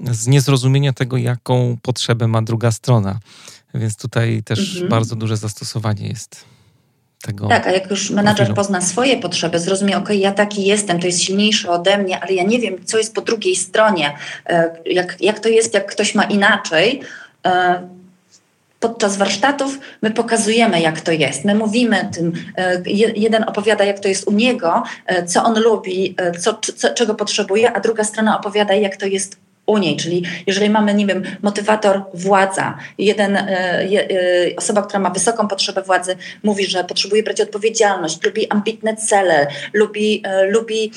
[0.00, 3.18] z niezrozumienia tego, jaką potrzebę ma druga strona.
[3.74, 4.88] Więc tutaj też mhm.
[4.88, 6.44] bardzo duże zastosowanie jest.
[7.22, 8.56] Tego tak, a jak już menadżer profilu.
[8.56, 12.42] pozna swoje potrzeby, zrozumie, ok, ja taki jestem, to jest silniejsze ode mnie, ale ja
[12.44, 14.16] nie wiem, co jest po drugiej stronie,
[14.46, 17.00] e, jak, jak to jest, jak ktoś ma inaczej,
[17.46, 17.88] e,
[18.88, 21.44] podczas warsztatów my pokazujemy, jak to jest.
[21.44, 22.82] My mówimy tym, e,
[23.16, 24.82] jeden opowiada, jak to jest u niego,
[25.26, 29.78] co on lubi, co, co, czego potrzebuje, a druga strona opowiada, jak to jest u
[29.78, 35.10] niej, czyli jeżeli mamy, nie wiem, motywator władza, jeden, e, je, e, osoba, która ma
[35.10, 40.92] wysoką potrzebę władzy, mówi, że potrzebuje brać odpowiedzialność, lubi ambitne cele, lubi, e, lubi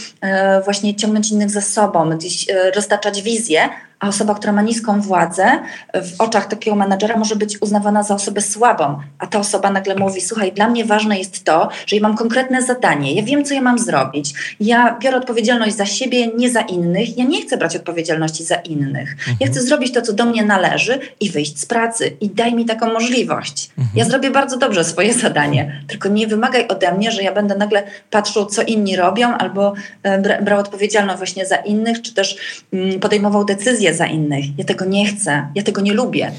[0.63, 3.69] właśnie ciągnąć innych za sobą, gdzieś roztaczać wizję,
[3.99, 5.59] a osoba, która ma niską władzę,
[5.93, 10.21] w oczach takiego menadżera może być uznawana za osobę słabą, a ta osoba nagle mówi:
[10.21, 13.61] Słuchaj, dla mnie ważne jest to, że ja mam konkretne zadanie, ja wiem, co ja
[13.61, 18.43] mam zrobić, ja biorę odpowiedzialność za siebie, nie za innych, ja nie chcę brać odpowiedzialności
[18.43, 19.11] za innych.
[19.11, 19.37] Mhm.
[19.39, 22.65] Ja chcę zrobić to, co do mnie należy i wyjść z pracy i daj mi
[22.65, 23.69] taką możliwość.
[23.77, 23.97] Mhm.
[23.97, 27.83] Ja zrobię bardzo dobrze swoje zadanie, tylko nie wymagaj ode mnie, że ja będę nagle
[28.11, 29.73] patrzył, co inni robią, albo
[30.03, 32.37] e, brał odpowiedzialność właśnie za innych, czy też
[32.73, 34.45] mm, podejmował decyzje za innych.
[34.57, 36.31] Ja tego nie chcę, ja tego nie lubię.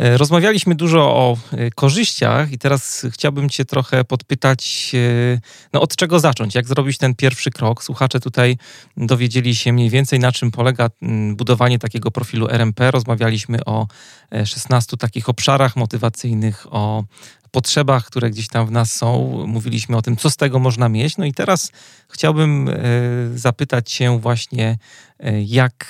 [0.00, 5.40] E, rozmawialiśmy dużo o e, korzyściach i teraz chciałbym Cię trochę podpytać, e,
[5.72, 7.84] no od czego zacząć, jak zrobić ten pierwszy krok.
[7.84, 8.56] Słuchacze tutaj
[8.96, 10.90] dowiedzieli się mniej więcej na czym polega
[11.32, 12.90] budowanie takiego profilu RMP.
[12.90, 13.86] Rozmawialiśmy o
[14.44, 17.04] 16 takich obszarach motywacyjnych, o
[17.50, 19.44] potrzebach, które gdzieś tam w nas są.
[19.46, 21.16] Mówiliśmy o tym, co z tego można mieć.
[21.16, 21.72] No i teraz
[22.08, 22.70] chciałbym
[23.34, 24.78] zapytać się właśnie,
[25.46, 25.86] jak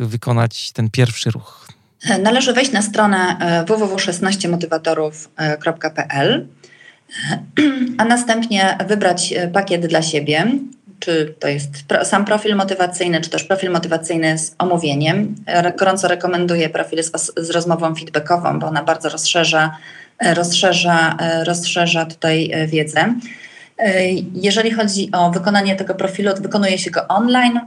[0.00, 1.62] wykonać ten pierwszy ruch?
[2.22, 6.46] Należy wejść na stronę e, www.16motywatorów.pl,
[7.98, 10.46] a następnie wybrać e, pakiet dla siebie,
[10.98, 11.70] czy to jest
[12.04, 15.34] sam profil motywacyjny, czy też profil motywacyjny z omówieniem.
[15.78, 19.76] Gorąco rekomenduję profil z, z rozmową feedbackową, bo ona bardzo rozszerza,
[20.18, 23.14] e, rozszerza, rozszerza tutaj wiedzę.
[24.34, 27.60] Jeżeli chodzi o wykonanie tego profilu, wykonuje się go online.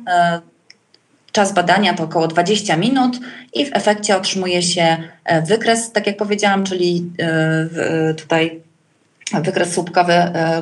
[1.36, 3.19] Czas badania to około 20 minut
[3.53, 7.25] i w efekcie otrzymuje się e, wykres, tak jak powiedziałam, czyli e,
[8.09, 8.61] e, tutaj
[9.33, 10.13] wykres słupkowy,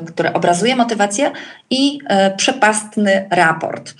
[0.07, 1.32] który obrazuje motywację
[1.69, 1.99] i
[2.38, 3.93] przepastny raport.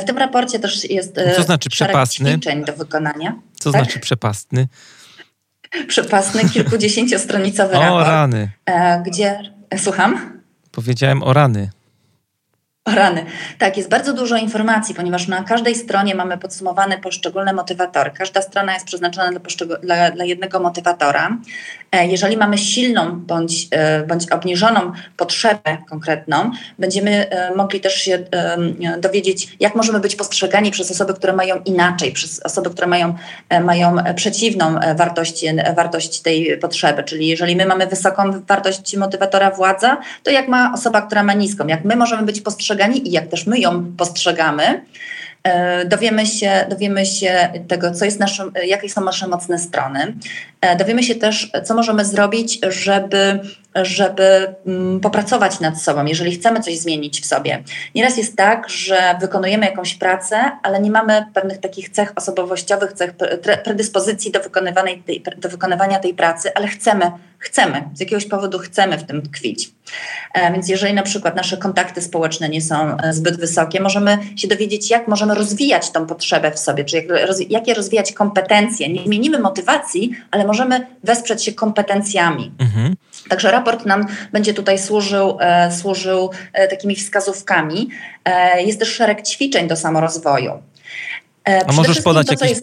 [0.00, 2.30] W tym raporcie też jest Co znaczy przepastny?
[2.30, 3.34] ćwiczeń do wykonania.
[3.54, 3.84] Co tak?
[3.84, 4.68] znaczy przepastny?
[5.88, 8.06] Przepastny, kilkudziesięciostronicowy o, raport.
[8.06, 8.50] O rany.
[9.06, 9.38] Gdzie...
[9.76, 10.40] Słucham?
[10.70, 11.70] Powiedziałem o rany.
[12.94, 13.24] Rany.
[13.58, 18.10] Tak, jest bardzo dużo informacji, ponieważ na każdej stronie mamy podsumowane poszczególne motywatory.
[18.10, 21.36] Każda strona jest przeznaczona dla, dla, dla jednego motywatora.
[21.92, 28.18] E, jeżeli mamy silną bądź, e, bądź obniżoną potrzebę konkretną, będziemy e, mogli też się
[28.98, 33.14] dowiedzieć, jak możemy być postrzegani przez osoby, które mają inaczej, przez osoby, które mają,
[33.60, 35.44] mają przeciwną wartość,
[35.76, 37.02] wartość tej potrzeby.
[37.02, 41.66] Czyli jeżeli my mamy wysoką wartość motywatora władza, to jak ma osoba, która ma niską,
[41.66, 44.84] jak my możemy być postrzegani i jak też my ją postrzegamy.
[45.42, 50.14] E, dowiemy się, dowiemy się tego, co jest naszym, jakie są nasze mocne strony.
[50.60, 53.40] E, dowiemy się też, co możemy zrobić, żeby,
[53.74, 57.62] żeby mm, popracować nad sobą, jeżeli chcemy coś zmienić w sobie.
[57.94, 63.14] Nieraz jest tak, że wykonujemy jakąś pracę, ale nie mamy pewnych takich cech osobowościowych, cech
[63.64, 68.98] predyspozycji do, wykonywanej tej, do wykonywania tej pracy, ale chcemy, chcemy, z jakiegoś powodu chcemy
[68.98, 69.70] w tym tkwić.
[70.34, 74.48] E, więc jeżeli na przykład nasze kontakty społeczne nie są e, zbyt wysokie, możemy się
[74.48, 77.06] dowiedzieć, jak możemy rozwijać tą potrzebę w sobie, czy jak,
[77.50, 78.88] jakie rozwijać kompetencje.
[78.88, 82.52] Nie zmienimy motywacji, ale możemy wesprzeć się kompetencjami.
[82.58, 82.96] Mhm.
[83.28, 87.88] Także raport nam będzie tutaj służył, e, służył e, takimi wskazówkami.
[88.24, 90.52] E, jest też szereg ćwiczeń do samorozwoju.
[91.48, 92.58] E, A możesz podać, to, jakiś,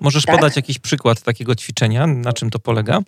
[0.00, 0.34] możesz tak?
[0.34, 2.06] podać jakiś przykład takiego ćwiczenia?
[2.06, 3.00] Na czym to polega?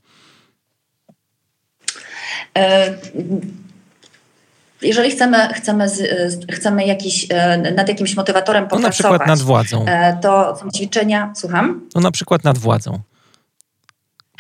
[2.59, 2.95] E,
[4.83, 5.87] jeżeli chcemy, chcemy,
[6.53, 9.85] chcemy jakiś, e, nad jakimś motywatorem popracować, no na przykład nad władzą.
[10.23, 11.81] to są ćwiczenia, słucham?
[11.95, 13.01] No na przykład nad władzą.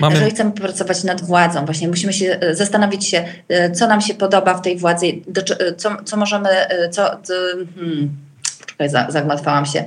[0.00, 0.14] Mamy...
[0.14, 4.14] Jeżeli chcemy pracować nad władzą, właśnie musimy się e, zastanowić się, e, co nam się
[4.14, 6.48] podoba w tej władzy, do, e, co, co możemy,
[6.90, 7.10] co...
[7.74, 8.16] hmm,
[8.66, 9.84] czekaj, zagmatwałam się.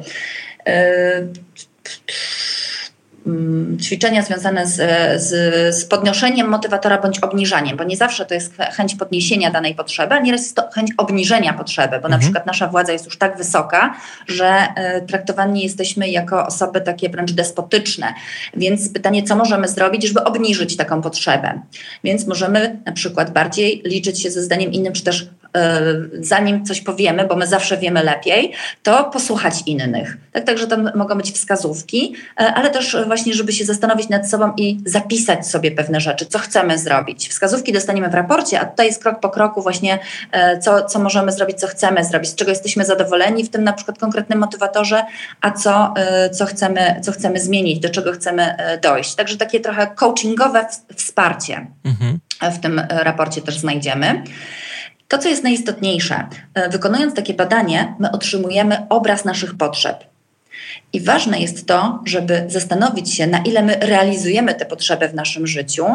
[0.65, 1.33] Mm,
[3.81, 4.75] ćwiczenia związane z,
[5.21, 5.29] z,
[5.75, 10.19] z, podnoszeniem motywatora bądź obniżaniem, bo nie zawsze to jest chęć podniesienia danej potrzeby, a
[10.19, 12.11] nieraz jest to chęć obniżenia potrzeby, bo mhm.
[12.11, 13.95] na przykład nasza władza jest już tak wysoka,
[14.27, 14.67] że
[14.97, 18.13] y, traktowani jesteśmy jako osoby takie wręcz despotyczne.
[18.53, 21.61] Więc pytanie, co możemy zrobić, żeby obniżyć taką potrzebę?
[22.03, 25.29] Więc możemy na przykład bardziej liczyć się ze zdaniem innym, czy też
[26.19, 28.51] zanim coś powiemy, bo my zawsze wiemy lepiej,
[28.83, 30.17] to posłuchać innych.
[30.31, 34.53] Tak, także tam mogą być wskazówki, e, ale też właśnie, żeby się zastanowić nad sobą
[34.57, 37.29] i zapisać sobie pewne rzeczy, co chcemy zrobić.
[37.29, 39.99] Wskazówki dostaniemy w raporcie, a tutaj jest krok po kroku właśnie,
[40.31, 43.73] e, co, co możemy zrobić, co chcemy zrobić, z czego jesteśmy zadowoleni w tym na
[43.73, 45.03] przykład konkretnym motywatorze,
[45.41, 45.93] a co,
[46.31, 49.15] co, chcemy, co chcemy zmienić, do czego chcemy dojść.
[49.15, 52.19] Także takie trochę coachingowe wsparcie mhm.
[52.51, 54.23] w tym raporcie też znajdziemy.
[55.11, 60.03] To, co jest najistotniejsze, e, wykonując takie badanie, my otrzymujemy obraz naszych potrzeb.
[60.93, 65.47] I ważne jest to, żeby zastanowić się, na ile my realizujemy te potrzeby w naszym
[65.47, 65.85] życiu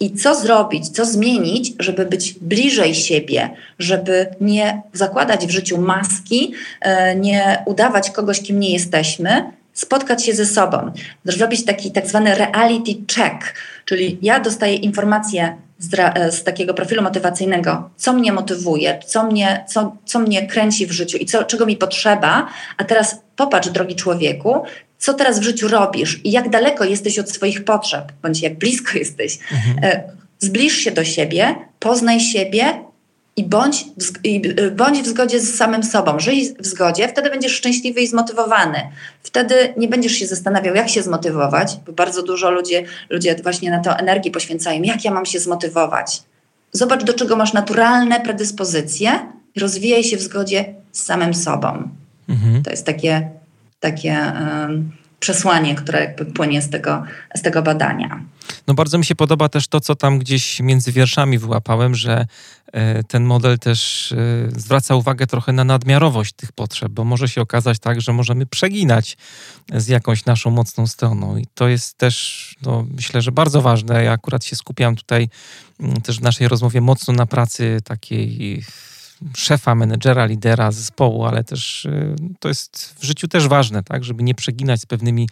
[0.00, 6.52] i co zrobić, co zmienić, żeby być bliżej siebie, żeby nie zakładać w życiu maski,
[6.80, 10.92] e, nie udawać kogoś, kim nie jesteśmy, spotkać się ze sobą,
[11.24, 13.54] zrobić taki tak zwany reality check,
[13.84, 19.64] czyli ja dostaję informacje z, e, z, takiego profilu motywacyjnego, co mnie motywuje, co mnie,
[19.68, 23.94] co, co mnie kręci w życiu i co, czego mi potrzeba, a teraz popatrz, drogi
[23.94, 24.62] człowieku,
[24.98, 28.98] co teraz w życiu robisz i jak daleko jesteś od swoich potrzeb, bądź jak blisko
[28.98, 29.38] jesteś.
[29.52, 29.78] Mhm.
[29.84, 32.87] E, zbliż się do siebie, poznaj siebie
[33.38, 36.20] i bądź w, i y, bądź w zgodzie z samym sobą.
[36.20, 38.78] Żyj w zgodzie, wtedy będziesz szczęśliwy i zmotywowany.
[39.22, 43.78] Wtedy nie będziesz się zastanawiał, jak się zmotywować, bo bardzo dużo ludzie, ludzie właśnie na
[43.78, 44.82] to energii poświęcają.
[44.82, 46.22] Jak ja mam się zmotywować?
[46.72, 49.10] Zobacz, do czego masz naturalne predyspozycje
[49.54, 51.88] i rozwijaj się w zgodzie z samym sobą.
[52.28, 52.62] Mhm.
[52.62, 53.30] To jest takie,
[53.80, 57.02] takie um, przesłanie, które jakby płynie z tego,
[57.34, 58.20] z tego badania.
[58.66, 62.26] No bardzo mi się podoba też to, co tam gdzieś między wierszami wyłapałem, że
[62.72, 64.16] e, ten model też e,
[64.60, 69.16] zwraca uwagę trochę na nadmiarowość tych potrzeb, bo może się okazać tak, że możemy przeginać
[69.74, 74.04] z jakąś naszą mocną stroną i to jest też, no, myślę, że bardzo ważne.
[74.04, 75.28] Ja akurat się skupiam tutaj
[75.80, 78.62] mm, też w naszej rozmowie mocno na pracy takiej
[79.36, 84.22] szefa, menedżera, lidera zespołu, ale też y, to jest w życiu też ważne, tak, żeby
[84.22, 85.28] nie przeginać z pewnymi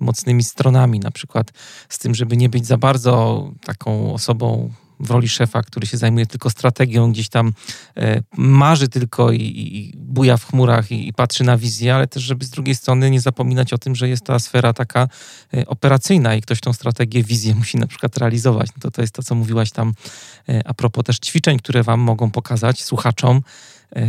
[0.00, 1.52] mocnymi stronami, na przykład
[1.88, 4.70] z tym, żeby nie być za bardzo taką osobą
[5.00, 7.52] w roli szefa, który się zajmuje tylko strategią, gdzieś tam
[7.96, 12.22] e, marzy tylko i, i buja w chmurach i, i, patrzy na wizję, ale też,
[12.22, 15.08] żeby z drugiej strony nie zapominać o tym, że jest ta sfera taka
[15.54, 18.68] e, operacyjna i ktoś tą strategię, wizję musi na przykład realizować.
[18.76, 19.94] No to, to jest to, co mówiłaś tam
[20.48, 23.42] e, a propos też ćwiczeń, które wam mogą pokazać słuchaczom,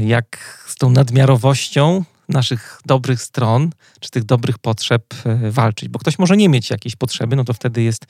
[0.05, 3.69] jak z tą nadmiarowością naszych dobrych stron,
[3.99, 5.89] czy tych dobrych potrzeb e, walczyć.
[5.89, 8.05] Bo ktoś może nie mieć jakiejś potrzeby, no to wtedy jest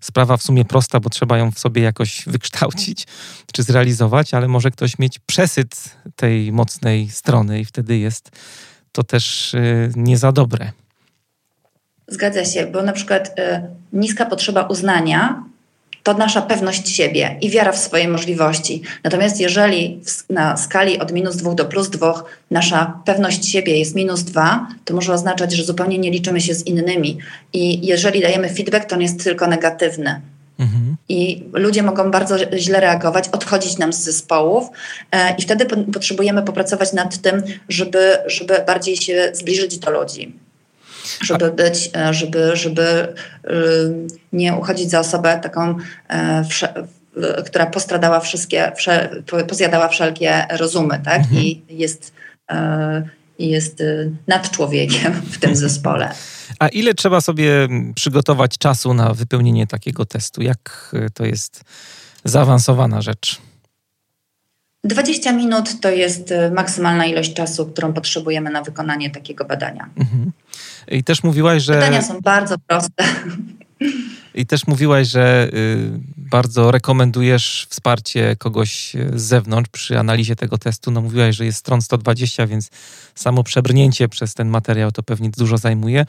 [0.00, 3.06] sprawa w sumie prosta, bo trzeba ją w sobie jakoś wykształcić
[3.52, 8.30] czy zrealizować, ale może ktoś mieć przesyt tej mocnej strony i wtedy jest
[8.92, 10.72] to też e, nie za dobre.
[12.08, 13.62] Zgadza się, bo na przykład y,
[13.92, 15.44] niska potrzeba uznania
[16.02, 18.82] to nasza pewność siebie i wiara w swoje możliwości.
[19.04, 20.00] Natomiast jeżeli
[20.30, 24.94] na skali od minus dwóch do plus dwóch nasza pewność siebie jest minus dwa, to
[24.94, 27.18] może oznaczać, że zupełnie nie liczymy się z innymi.
[27.52, 30.20] I jeżeli dajemy feedback, to on jest tylko negatywny.
[30.58, 30.96] Mhm.
[31.08, 34.68] I ludzie mogą bardzo źle reagować, odchodzić nam z zespołów,
[35.12, 40.32] e, i wtedy po, potrzebujemy popracować nad tym, żeby, żeby bardziej się zbliżyć do ludzi
[41.20, 43.14] żeby być, e, żeby, żeby
[44.32, 45.76] nie uchodzić za osobę taką,
[46.08, 46.44] e,
[47.46, 48.72] która postradała wszystkie,
[49.48, 51.18] pozjadała wszelkie rozumy, tak?
[51.18, 51.42] Mhm.
[51.42, 52.12] I jest,
[52.50, 53.02] e,
[53.38, 53.82] jest
[54.28, 56.12] nad człowiekiem w tym zespole.
[56.58, 60.42] A ile trzeba sobie przygotować czasu na wypełnienie takiego testu?
[60.42, 61.64] Jak to jest
[62.24, 63.40] zaawansowana rzecz?
[64.84, 69.90] 20 minut to jest maksymalna ilość czasu, którą potrzebujemy na wykonanie takiego badania.
[69.96, 70.32] Mhm.
[70.88, 71.72] I też mówiłaś, że.
[71.72, 73.04] Badania są bardzo proste.
[74.34, 80.90] I też mówiłaś, że y, bardzo rekomendujesz wsparcie kogoś z zewnątrz przy analizie tego testu.
[80.90, 82.70] No mówiłaś, że jest stron 120, więc
[83.14, 86.06] samo przebrnięcie przez ten materiał to pewnie dużo zajmuje.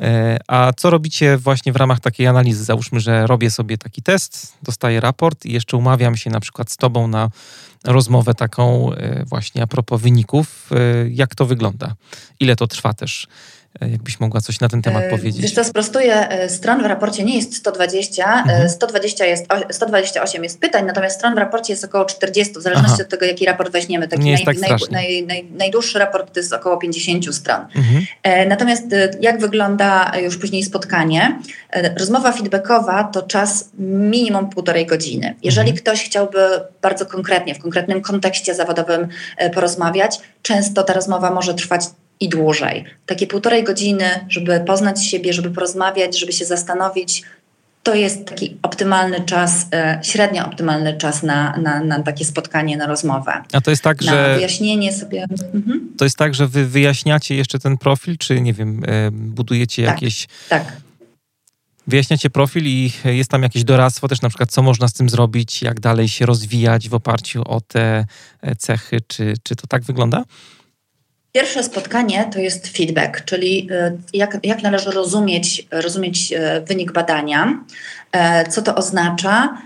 [0.00, 2.64] E, a co robicie właśnie w ramach takiej analizy?
[2.64, 6.76] Załóżmy, że robię sobie taki test, dostaję raport i jeszcze umawiam się na przykład z
[6.76, 7.30] tobą na
[7.84, 10.70] rozmowę taką e, właśnie a propos wyników.
[10.72, 10.76] E,
[11.10, 11.94] jak to wygląda?
[12.40, 13.26] Ile to trwa też?
[13.80, 15.42] Jakbyś mogła coś na ten temat powiedzieć?
[15.42, 18.68] Wiesz co, sprostuję, stron w raporcie nie jest 120, mhm.
[18.68, 23.02] 120 jest, 128 jest pytań, natomiast stron w raporcie jest około 40, w zależności Aha.
[23.02, 24.08] od tego, jaki raport weźmiemy.
[24.08, 27.60] Taki naj, tak naj, naj, najdłuższy raport to jest około 50 stron.
[27.76, 28.06] Mhm.
[28.48, 28.84] Natomiast
[29.20, 31.38] jak wygląda już później spotkanie?
[31.98, 35.34] Rozmowa feedbackowa to czas minimum półtorej godziny.
[35.42, 35.82] Jeżeli mhm.
[35.82, 36.38] ktoś chciałby
[36.82, 41.82] bardzo konkretnie, w konkretnym kontekście zawodowym e, porozmawiać, często ta rozmowa może trwać
[42.20, 42.84] i dłużej.
[43.06, 47.22] Takie półtorej godziny, żeby poznać siebie, żeby porozmawiać, żeby się zastanowić,
[47.82, 52.86] to jest taki optymalny czas, e, średnio optymalny czas na, na, na, takie spotkanie, na
[52.86, 53.32] rozmowę.
[53.52, 54.34] A to jest tak, na że.
[54.34, 55.26] wyjaśnienie sobie.
[55.54, 55.88] Mhm.
[55.98, 59.94] To jest tak, że wy wyjaśniacie jeszcze ten profil, czy nie wiem, e, budujecie tak,
[59.94, 60.26] jakieś.
[60.48, 60.64] Tak
[61.86, 65.62] wyjaśniacie profil i jest tam jakieś doradztwo też na przykład, co można z tym zrobić,
[65.62, 68.04] jak dalej się rozwijać w oparciu o te
[68.42, 70.24] e, cechy, czy, czy to tak wygląda?
[71.36, 77.64] Pierwsze spotkanie to jest feedback, czyli e, jak, jak należy rozumieć, rozumieć e, wynik badania,
[78.50, 79.58] co to oznacza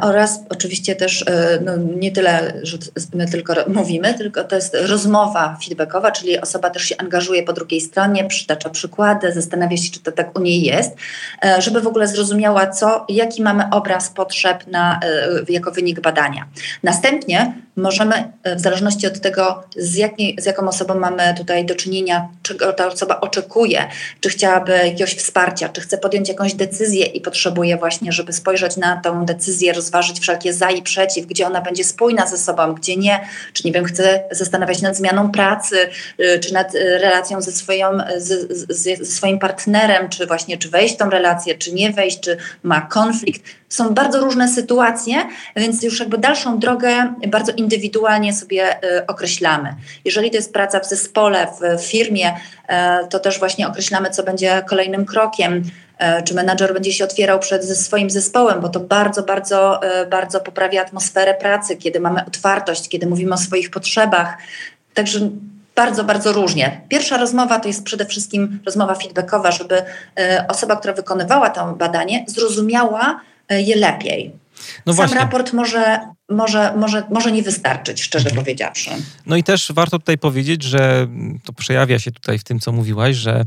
[0.00, 1.24] oraz oczywiście też
[1.64, 2.78] no, nie tyle, że
[3.14, 7.80] my tylko mówimy, tylko to jest rozmowa feedbackowa, czyli osoba też się angażuje po drugiej
[7.80, 10.90] stronie, przytacza przykłady, zastanawia się, czy to tak u niej jest,
[11.58, 15.00] żeby w ogóle zrozumiała, co, jaki mamy obraz potrzeb na,
[15.48, 16.46] jako wynik badania.
[16.82, 22.28] Następnie możemy, w zależności od tego, z, jakiej, z jaką osobą mamy tutaj do czynienia,
[22.42, 23.88] czego ta osoba oczekuje,
[24.20, 28.96] czy chciałaby jakiegoś wsparcia, czy chce podjąć jakąś decyzję i potrzebuje właśnie, żeby spojrzeć na
[28.96, 33.20] tą decyzję, rozważyć wszelkie za i przeciw, gdzie ona będzie spójna ze sobą, gdzie nie,
[33.52, 35.76] czy nie wiem, chce zastanawiać nad zmianą pracy,
[36.20, 40.68] y, czy nad y, relacją ze, swoją, z, z, ze swoim partnerem, czy właśnie, czy
[40.68, 43.42] wejść w tą relację, czy nie wejść, czy ma konflikt.
[43.68, 45.14] Są bardzo różne sytuacje,
[45.56, 49.74] więc już jakby dalszą drogę bardzo indywidualnie sobie y, określamy.
[50.04, 51.46] Jeżeli to jest praca w zespole,
[51.78, 52.34] w firmie,
[53.10, 55.62] to też właśnie określamy, co będzie kolejnym krokiem,
[56.24, 59.80] czy menadżer będzie się otwierał przed swoim zespołem, bo to bardzo, bardzo,
[60.10, 64.36] bardzo poprawia atmosferę pracy, kiedy mamy otwartość, kiedy mówimy o swoich potrzebach.
[64.94, 65.30] Także
[65.74, 66.80] bardzo, bardzo różnie.
[66.88, 69.82] Pierwsza rozmowa to jest przede wszystkim rozmowa feedbackowa, żeby
[70.48, 74.32] osoba, która wykonywała to badanie, zrozumiała je lepiej.
[74.86, 75.20] No Sam właśnie.
[75.20, 76.00] raport może,
[76.32, 78.44] może, może, może nie wystarczyć, szczerze mhm.
[78.44, 78.90] powiedziawszy.
[79.26, 81.06] No i też warto tutaj powiedzieć, że
[81.44, 83.44] to przejawia się tutaj w tym, co mówiłaś, że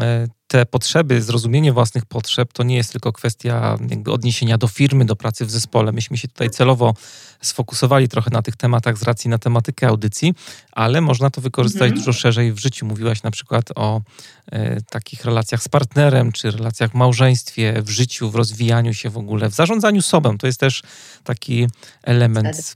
[0.00, 5.16] e, te potrzeby, zrozumienie własnych potrzeb to nie jest tylko kwestia odniesienia do firmy, do
[5.16, 5.92] pracy w zespole.
[5.92, 6.94] Myśmy się tutaj celowo
[7.40, 10.34] sfokusowali trochę na tych tematach z racji na tematykę audycji,
[10.72, 12.00] ale można to wykorzystać mhm.
[12.00, 12.86] dużo szerzej w życiu.
[12.86, 14.00] Mówiłaś na przykład o
[14.52, 19.18] e, takich relacjach z partnerem, czy relacjach w małżeństwie, w życiu, w rozwijaniu się w
[19.18, 20.38] ogóle, w zarządzaniu sobą.
[20.38, 20.82] To jest też
[21.24, 21.66] taki
[22.02, 22.23] element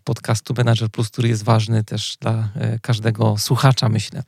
[0.04, 4.22] podcastu Manager Plus, który jest ważny też dla e, każdego słuchacza, myślę.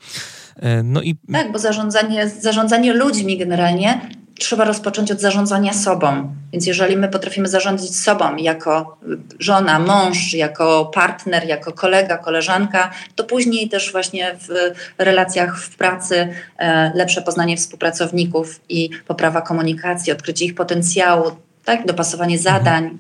[0.57, 1.16] E, no i...
[1.33, 4.01] Tak, bo zarządzanie, zarządzanie ludźmi generalnie
[4.41, 6.35] trzeba rozpocząć od zarządzania sobą.
[6.53, 8.99] Więc jeżeli my potrafimy zarządzić sobą jako
[9.39, 16.29] żona, mąż, jako partner, jako kolega, koleżanka, to później też właśnie w relacjach w pracy
[16.59, 21.31] e, lepsze poznanie współpracowników i poprawa komunikacji, odkrycie ich potencjału,
[21.64, 22.99] tak, dopasowanie zadań,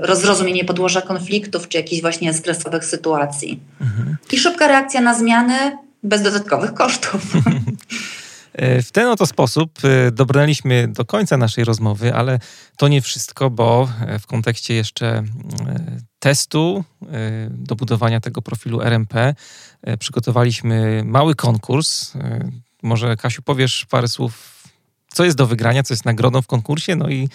[0.00, 3.60] rozrozumienie podłoża konfliktów czy jakichś właśnie stresowych sytuacji.
[3.80, 4.16] Mhm.
[4.32, 7.22] I szybka reakcja na zmiany bez dodatkowych kosztów.
[8.58, 12.38] E, w ten oto sposób e, dobrnęliśmy do końca naszej rozmowy, ale
[12.76, 15.22] to nie wszystko, bo e, w kontekście jeszcze
[16.18, 16.84] testu
[17.50, 19.34] do budowania tego profilu RMP
[19.98, 22.12] przygotowaliśmy mały konkurs.
[22.82, 24.64] Może Kasiu powiesz parę słów,
[25.12, 27.28] co jest do wygrania, co jest nagrodą w konkursie, no i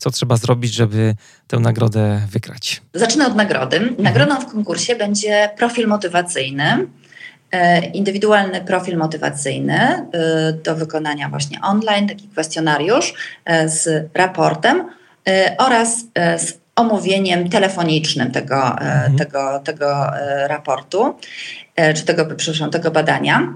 [0.00, 1.14] co trzeba zrobić, żeby
[1.46, 2.82] tę nagrodę wygrać.
[2.94, 3.94] Zacznę od nagrody.
[3.98, 6.86] Nagrodą w konkursie będzie profil motywacyjny
[7.50, 10.06] E, indywidualny profil motywacyjny e,
[10.52, 14.90] do wykonania właśnie online, taki kwestionariusz e, z raportem
[15.58, 16.04] oraz
[16.38, 19.16] z omówieniem telefonicznym tego, mhm.
[19.16, 20.10] tego, tego
[20.46, 21.14] raportu,
[21.94, 23.52] czy tego, przepraszam, tego badania.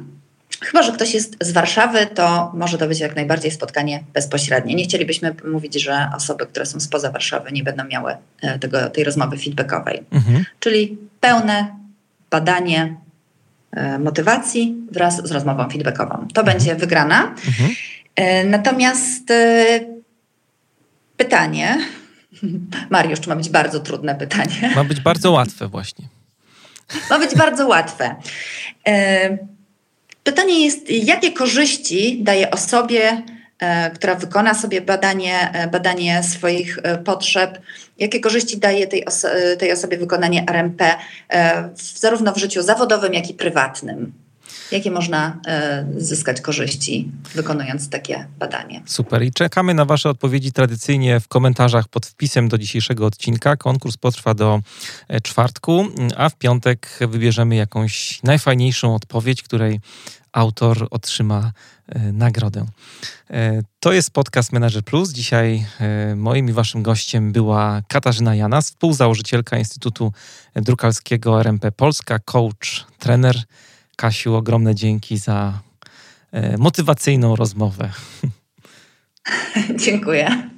[0.65, 4.75] Chyba, że ktoś jest z Warszawy, to może to być jak najbardziej spotkanie bezpośrednie.
[4.75, 8.17] Nie chcielibyśmy mówić, że osoby, które są spoza Warszawy, nie będą miały
[8.61, 10.03] tego, tej rozmowy feedbackowej.
[10.13, 10.45] Mhm.
[10.61, 11.77] Czyli pełne
[12.31, 12.97] badanie
[13.75, 16.29] E, motywacji wraz z rozmową feedbackową.
[16.35, 16.47] To mhm.
[16.47, 17.35] będzie wygrana.
[17.47, 17.71] Mhm.
[18.17, 19.81] E, natomiast e,
[21.17, 21.79] pytanie,
[22.91, 24.73] Mariusz, to ma być bardzo trudne pytanie.
[24.77, 26.05] Ma być bardzo łatwe właśnie.
[27.11, 28.15] Ma być bardzo łatwe.
[30.25, 33.23] Pytanie jest, jakie korzyści daje osobie,
[33.95, 37.59] która wykona sobie badanie, badanie swoich potrzeb,
[37.99, 40.95] jakie korzyści daje tej, oso tej osobie wykonanie RMP
[41.77, 44.24] zarówno w życiu zawodowym, jak i prywatnym?
[44.75, 48.83] Jakie można e, zyskać korzyści wykonując takie badanie.
[48.87, 53.57] Super i czekamy na Wasze odpowiedzi tradycyjnie w komentarzach pod wpisem do dzisiejszego odcinka.
[53.57, 54.61] Konkurs potrwa do
[55.09, 59.81] e, czwartku, a w piątek wybierzemy jakąś najfajniejszą odpowiedź, której
[60.33, 61.53] autor otrzyma
[61.89, 62.67] e, nagrodę.
[63.81, 65.13] To jest podcast Manager Plus.
[65.13, 65.67] Dzisiaj
[66.17, 70.13] moim i waszym gościem była Katarzyna Janas, współzałożycielka Instytutu
[70.55, 73.37] Drukalskiego RMP Polska, coach, trener.
[73.97, 75.61] Kasiu, ogromne dzięki za
[76.59, 77.91] motywacyjną rozmowę.
[79.85, 80.51] Dziękuję.